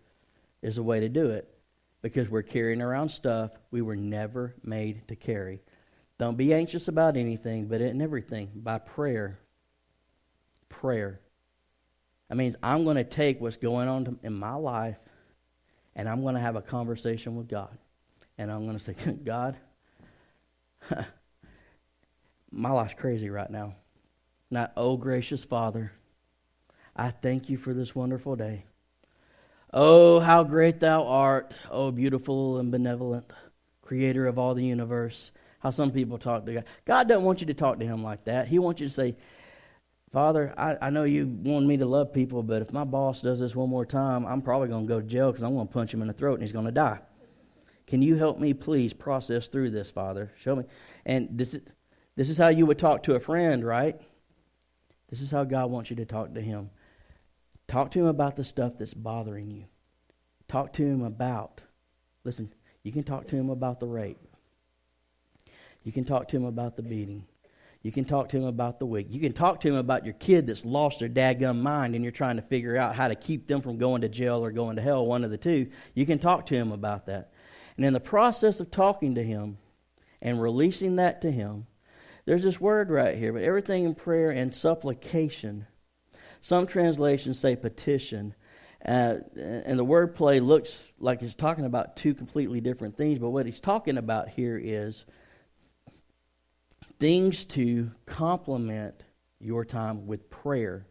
[0.61, 1.49] is a way to do it
[2.01, 5.61] because we're carrying around stuff we were never made to carry.
[6.17, 9.39] Don't be anxious about anything, but in everything by prayer.
[10.69, 11.19] Prayer.
[12.29, 14.97] That means I'm going to take what's going on in my life
[15.95, 17.77] and I'm going to have a conversation with God.
[18.37, 18.93] And I'm going to say,
[19.23, 19.55] God,
[22.51, 23.75] my life's crazy right now.
[24.51, 25.91] Not, oh, gracious Father,
[26.95, 28.65] I thank you for this wonderful day.
[29.73, 33.31] Oh, how great thou art, oh, beautiful and benevolent,
[33.81, 35.31] creator of all the universe.
[35.59, 36.65] How some people talk to God.
[36.85, 38.47] God doesn't want you to talk to him like that.
[38.47, 39.15] He wants you to say,
[40.15, 43.41] Father, I, I know you want me to love people, but if my boss does
[43.41, 45.73] this one more time, I'm probably going to go to jail because I'm going to
[45.73, 46.99] punch him in the throat and he's going to die.
[47.85, 50.31] Can you help me, please, process through this, Father?
[50.39, 50.63] Show me.
[51.05, 51.63] And this is,
[52.15, 53.99] this is how you would talk to a friend, right?
[55.09, 56.69] This is how God wants you to talk to Him.
[57.67, 59.65] Talk to Him about the stuff that's bothering you.
[60.47, 61.59] Talk to Him about,
[62.23, 62.53] listen,
[62.83, 64.25] you can talk to Him about the rape.
[65.83, 67.25] You can talk to Him about the beating.
[67.85, 69.11] You can talk to him about the wig.
[69.11, 72.11] You can talk to him about your kid that's lost their dadgum mind and you're
[72.11, 74.81] trying to figure out how to keep them from going to jail or going to
[74.81, 75.69] hell, one of the two.
[75.93, 77.31] You can talk to him about that.
[77.77, 79.59] And in the process of talking to him
[80.19, 81.67] and releasing that to him,
[82.25, 85.67] there's this word right here, but everything in prayer and supplication.
[86.41, 88.33] Some translations say petition.
[88.83, 93.45] Uh, and the wordplay looks like he's talking about two completely different things, but what
[93.45, 95.05] he's talking about here is
[96.99, 99.03] things to complement
[99.39, 100.85] your time with prayer,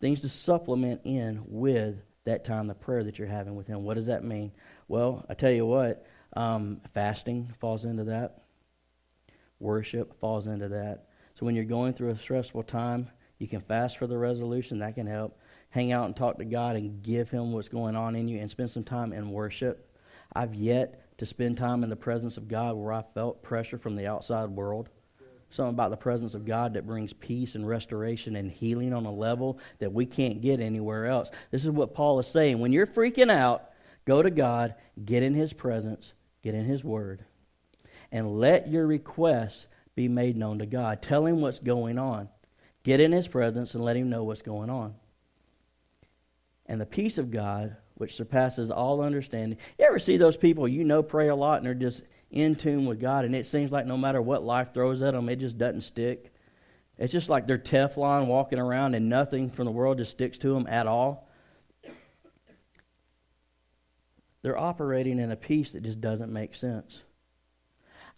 [0.00, 3.84] things to supplement in with that time, the prayer that you're having with Him.
[3.84, 4.52] What does that mean?
[4.86, 6.04] Well, I tell you what,
[6.34, 8.42] um, fasting falls into that,
[9.58, 11.06] worship falls into that.
[11.38, 13.08] So when you're going through a stressful time,
[13.38, 15.38] you can fast for the resolution, that can help.
[15.70, 18.50] Hang out and talk to God and give Him what's going on in you and
[18.50, 19.96] spend some time in worship.
[20.32, 23.96] I've yet to spend time in the presence of God where I felt pressure from
[23.96, 24.88] the outside world.
[25.50, 29.12] Something about the presence of God that brings peace and restoration and healing on a
[29.12, 31.30] level that we can't get anywhere else.
[31.50, 32.58] This is what Paul is saying.
[32.58, 33.70] When you're freaking out,
[34.04, 36.12] go to God, get in His presence,
[36.42, 37.24] get in His Word,
[38.12, 41.00] and let your requests be made known to God.
[41.00, 42.28] Tell Him what's going on.
[42.84, 44.94] Get in His presence and let Him know what's going on.
[46.66, 49.58] And the peace of God which surpasses all understanding.
[49.78, 52.86] You ever see those people you know pray a lot and they're just in tune
[52.86, 55.58] with God, and it seems like no matter what life throws at them, it just
[55.58, 56.32] doesn't stick?
[56.96, 60.52] It's just like they're Teflon walking around and nothing from the world just sticks to
[60.52, 61.28] them at all.
[64.42, 67.02] They're operating in a peace that just doesn't make sense.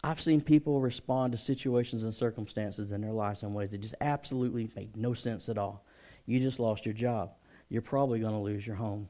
[0.03, 3.95] I've seen people respond to situations and circumstances in their lives in ways that just
[4.01, 5.85] absolutely make no sense at all.
[6.25, 7.33] You just lost your job.
[7.69, 9.09] You're probably going to lose your home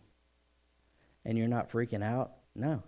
[1.26, 2.32] and you're not freaking out?
[2.56, 2.84] No.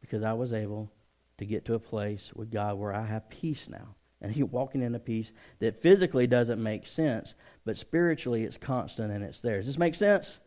[0.00, 0.90] Because I was able
[1.38, 3.94] to get to a place with God where I have peace now.
[4.20, 5.30] And you're walking in a peace
[5.60, 7.34] that physically doesn't make sense,
[7.64, 9.58] but spiritually it's constant and it's there.
[9.58, 10.40] Does this make sense?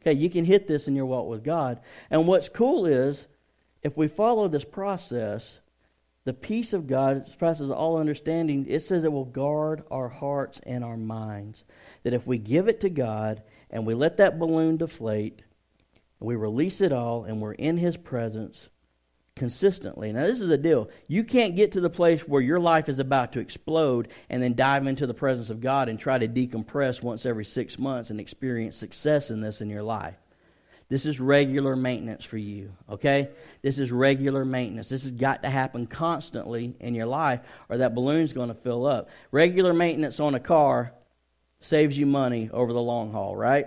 [0.00, 1.80] Okay, you can hit this in your walk with God.
[2.10, 3.26] And what's cool is
[3.82, 5.60] if we follow this process,
[6.24, 8.66] the peace of God surpasses all understanding.
[8.68, 11.64] It says it will guard our hearts and our minds.
[12.02, 15.42] That if we give it to God and we let that balloon deflate,
[16.24, 18.68] we release it all, and we're in His presence
[19.36, 20.12] consistently.
[20.12, 20.88] Now, this is a deal.
[21.08, 24.54] You can't get to the place where your life is about to explode and then
[24.54, 28.20] dive into the presence of God and try to decompress once every six months and
[28.20, 30.14] experience success in this in your life.
[30.88, 33.30] This is regular maintenance for you, okay?
[33.62, 34.90] This is regular maintenance.
[34.90, 38.86] This has got to happen constantly in your life or that balloon's going to fill
[38.86, 39.08] up.
[39.32, 40.92] Regular maintenance on a car
[41.60, 43.66] saves you money over the long haul, right?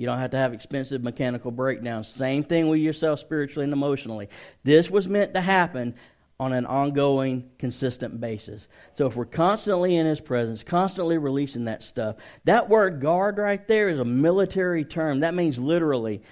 [0.00, 2.08] You don't have to have expensive mechanical breakdowns.
[2.08, 4.30] Same thing with yourself spiritually and emotionally.
[4.64, 5.94] This was meant to happen
[6.38, 8.66] on an ongoing, consistent basis.
[8.94, 13.68] So if we're constantly in His presence, constantly releasing that stuff, that word guard right
[13.68, 15.20] there is a military term.
[15.20, 16.22] That means literally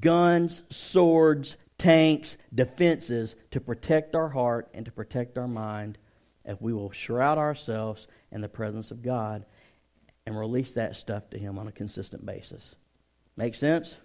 [0.00, 5.96] guns, swords, tanks, defenses to protect our heart and to protect our mind
[6.44, 9.46] if we will shroud ourselves in the presence of God
[10.26, 12.74] and release that stuff to Him on a consistent basis.
[13.36, 13.96] Make sense?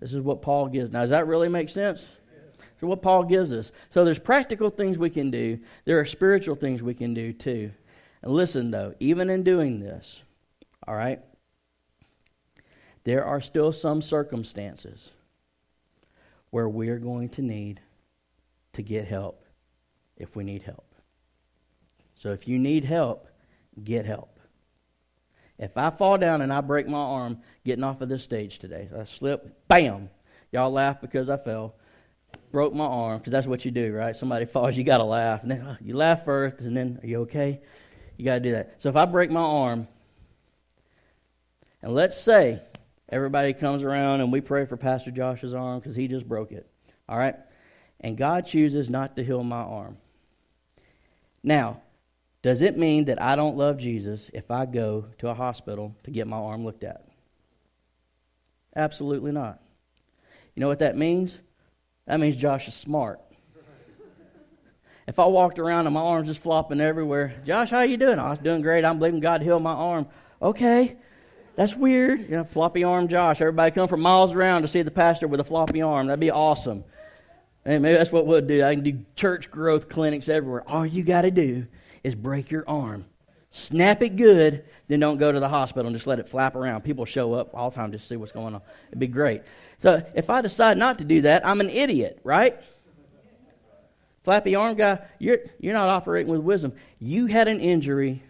[0.00, 0.92] This is what Paul gives.
[0.92, 2.06] Now, does that really make sense?
[2.80, 3.72] So, what Paul gives us.
[3.90, 7.72] So, there's practical things we can do, there are spiritual things we can do too.
[8.22, 10.22] And listen, though, even in doing this,
[10.86, 11.20] all right,
[13.04, 15.12] there are still some circumstances
[16.50, 17.80] where we're going to need
[18.72, 19.44] to get help
[20.16, 20.94] if we need help.
[22.16, 23.28] So if you need help,
[23.82, 24.35] get help.
[25.58, 28.88] If I fall down and I break my arm getting off of this stage today,
[28.96, 30.10] I slip, bam,
[30.52, 31.74] y'all laugh because I fell,
[32.52, 34.14] broke my arm, because that's what you do, right?
[34.14, 35.42] Somebody falls, you got to laugh.
[35.42, 37.60] And then uh, you laugh first, and then, are you okay?
[38.16, 38.74] You got to do that.
[38.78, 39.88] So if I break my arm,
[41.82, 42.60] and let's say
[43.08, 46.68] everybody comes around and we pray for Pastor Josh's arm because he just broke it,
[47.08, 47.36] all right?
[48.00, 49.96] And God chooses not to heal my arm.
[51.42, 51.80] Now,
[52.46, 56.12] does it mean that I don't love Jesus if I go to a hospital to
[56.12, 57.04] get my arm looked at?
[58.76, 59.60] Absolutely not.
[60.54, 61.36] You know what that means?
[62.06, 63.18] That means Josh is smart.
[65.08, 68.20] if I walked around and my arm's just flopping everywhere, Josh, how you doing?
[68.20, 68.84] Oh, I was doing great.
[68.84, 70.06] I'm believing God heal my arm.
[70.40, 70.98] Okay,
[71.56, 72.20] that's weird.
[72.20, 73.40] You know, floppy arm Josh.
[73.40, 76.06] Everybody come from miles around to see the pastor with a floppy arm.
[76.06, 76.84] That'd be awesome.
[77.64, 78.62] And maybe that's what we'll do.
[78.62, 80.62] I can do church growth clinics everywhere.
[80.68, 81.66] All you got to do
[82.06, 83.04] is break your arm.
[83.50, 86.82] Snap it good, then don't go to the hospital and just let it flap around.
[86.82, 88.60] People show up all the time just to see what's going on.
[88.88, 89.42] It'd be great.
[89.82, 92.60] So if I decide not to do that, I'm an idiot, right?
[94.22, 96.74] Flappy arm guy, you're, you're not operating with wisdom.
[97.00, 98.22] You had an injury,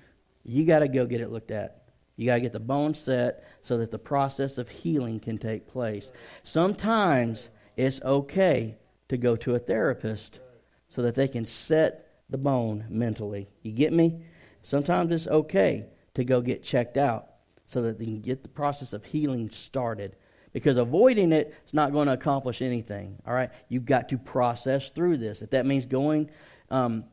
[0.42, 1.82] you got to go get it looked at.
[2.16, 5.68] You got to get the bone set so that the process of healing can take
[5.68, 6.12] place.
[6.44, 8.76] Sometimes it's okay
[9.08, 10.40] to go to a therapist
[10.88, 13.48] so that they can set the bone mentally.
[13.62, 14.22] You get me?
[14.62, 17.28] Sometimes it's okay to go get checked out
[17.66, 20.16] so that they can get the process of healing started.
[20.52, 23.18] Because avoiding it is not going to accomplish anything.
[23.26, 23.50] All right?
[23.68, 25.42] You've got to process through this.
[25.42, 26.30] If that means going,
[26.70, 27.04] um,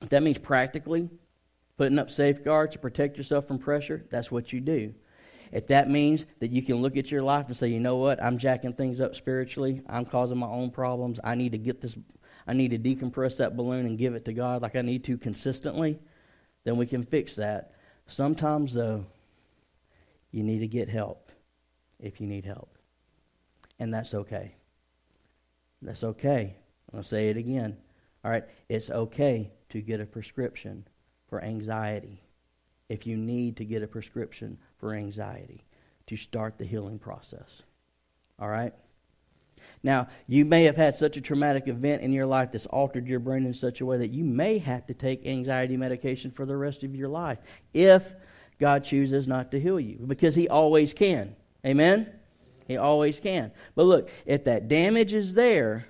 [0.00, 1.10] if that means practically
[1.76, 4.94] putting up safeguards to protect yourself from pressure, that's what you do.
[5.52, 8.22] If that means that you can look at your life and say, you know what,
[8.22, 11.96] I'm jacking things up spiritually, I'm causing my own problems, I need to get this
[12.46, 15.18] I need to decompress that balloon and give it to God like I need to
[15.18, 15.98] consistently,
[16.64, 17.72] then we can fix that.
[18.06, 19.06] Sometimes, though,
[20.30, 21.30] you need to get help
[21.98, 22.76] if you need help.
[23.78, 24.54] And that's okay.
[25.82, 26.56] That's okay.
[26.94, 27.76] I'll say it again.
[28.24, 30.86] All right, it's okay to get a prescription
[31.28, 32.22] for anxiety
[32.88, 35.64] if you need to get a prescription for anxiety
[36.06, 37.62] to start the healing process.
[38.38, 38.72] All right?
[39.86, 43.20] Now, you may have had such a traumatic event in your life that's altered your
[43.20, 46.56] brain in such a way that you may have to take anxiety medication for the
[46.56, 47.38] rest of your life
[47.72, 48.12] if
[48.58, 51.36] God chooses not to heal you, because He always can.
[51.64, 52.10] Amen?
[52.66, 53.52] He always can.
[53.76, 55.86] But look, if that damage is there,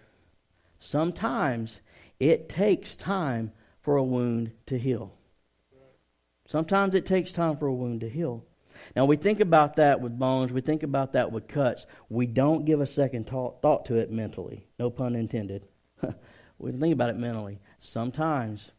[0.79, 1.81] sometimes
[2.21, 5.15] it takes time for a wound to heal.
[6.47, 8.45] Sometimes it takes time for a wound to heal.
[8.97, 11.85] Now, we think about that with bones, we think about that with cuts.
[12.09, 14.67] We don't give a second thought, thought to it mentally.
[14.79, 15.67] No pun intended.
[16.59, 17.59] we think about it mentally.
[17.79, 18.71] Sometimes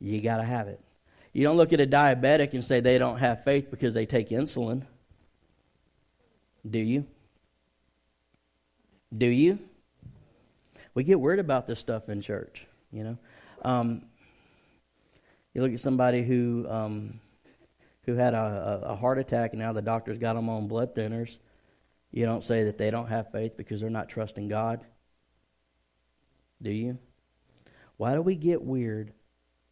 [0.00, 0.80] you got to have it.
[1.34, 4.30] You don't look at a diabetic and say they don't have faith because they take
[4.30, 4.84] insulin.
[6.68, 7.06] Do you?
[9.12, 9.58] Do you?
[10.94, 13.18] We get worried about this stuff in church, you know.
[13.60, 14.06] Um,
[15.52, 17.20] you look at somebody who um,
[18.06, 21.38] who had a, a, heart attack and now the doctors got them on blood thinners,
[22.12, 24.86] you don't say that they don't have faith because they're not trusting God?
[26.62, 26.98] Do you?
[27.96, 29.12] Why do we get weird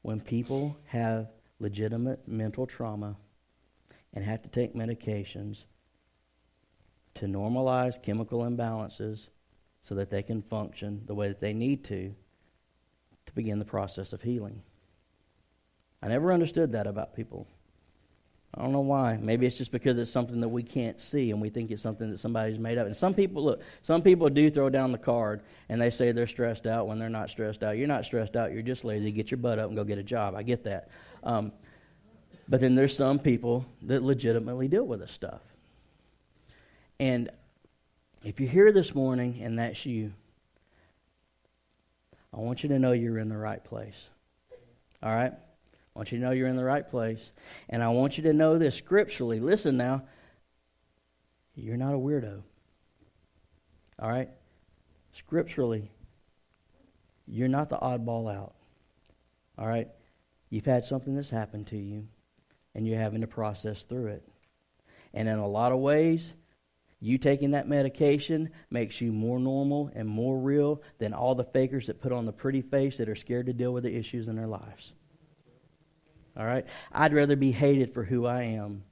[0.03, 1.29] when people have
[1.61, 3.17] legitimate mental trauma
[4.13, 5.65] and have to take medications
[7.15, 9.29] to normalize chemical imbalances
[9.83, 12.15] so that they can function the way that they need to
[13.27, 14.63] to begin the process of healing?
[16.03, 17.47] I never understood that about people.
[18.57, 19.19] I don't know why.
[19.21, 22.11] Maybe it's just because it's something that we can't see and we think it's something
[22.13, 22.87] that somebody's made up.
[22.87, 26.29] And some people, look, some people do throw down the card and they say they're
[26.29, 27.77] stressed out when they're not stressed out.
[27.77, 28.53] You're not stressed out.
[28.53, 29.11] You're just lazy.
[29.11, 30.37] Get your butt up and go get a job.
[30.37, 30.89] I get that.
[31.25, 31.51] Um,
[32.49, 35.41] but then there's some people that legitimately deal with this stuff.
[37.01, 37.31] And
[38.23, 40.13] if you're here this morning and that's you,
[42.33, 44.09] I want you to know you're in the right place.
[45.03, 45.33] All right?
[45.95, 47.33] I want you to know you're in the right place.
[47.69, 49.39] And I want you to know this scripturally.
[49.39, 50.03] Listen now.
[51.55, 52.43] You're not a weirdo.
[54.01, 54.29] All right?
[55.13, 55.91] Scripturally,
[57.29, 58.55] you're not the oddball out.
[59.57, 59.89] All right?
[60.51, 62.09] You've had something that's happened to you,
[62.75, 64.29] and you're having to process through it.
[65.13, 66.33] And in a lot of ways,
[67.01, 71.87] you taking that medication makes you more normal and more real than all the fakers
[71.87, 74.35] that put on the pretty face that are scared to deal with the issues in
[74.35, 74.93] their lives.
[76.37, 76.67] All right?
[76.93, 78.85] I'd rather be hated for who I am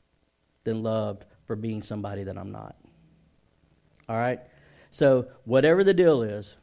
[0.65, 2.77] than loved for being somebody that I'm not.
[4.09, 4.41] All right?
[4.91, 6.57] So, whatever the deal is,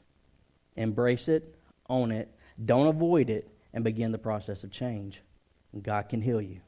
[0.76, 1.56] embrace it,
[1.90, 5.22] own it, don't avoid it, and begin the process of change.
[5.82, 6.62] God can heal you,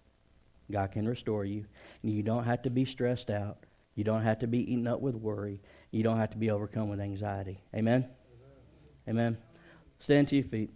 [0.71, 1.65] God can restore you,
[2.01, 3.65] you don't have to be stressed out.
[3.95, 5.61] You don't have to be eaten up with worry.
[5.91, 7.61] You don't have to be overcome with anxiety.
[7.75, 8.07] Amen?
[9.07, 9.09] Amen.
[9.09, 9.37] Amen.
[9.99, 10.71] Stand to your feet.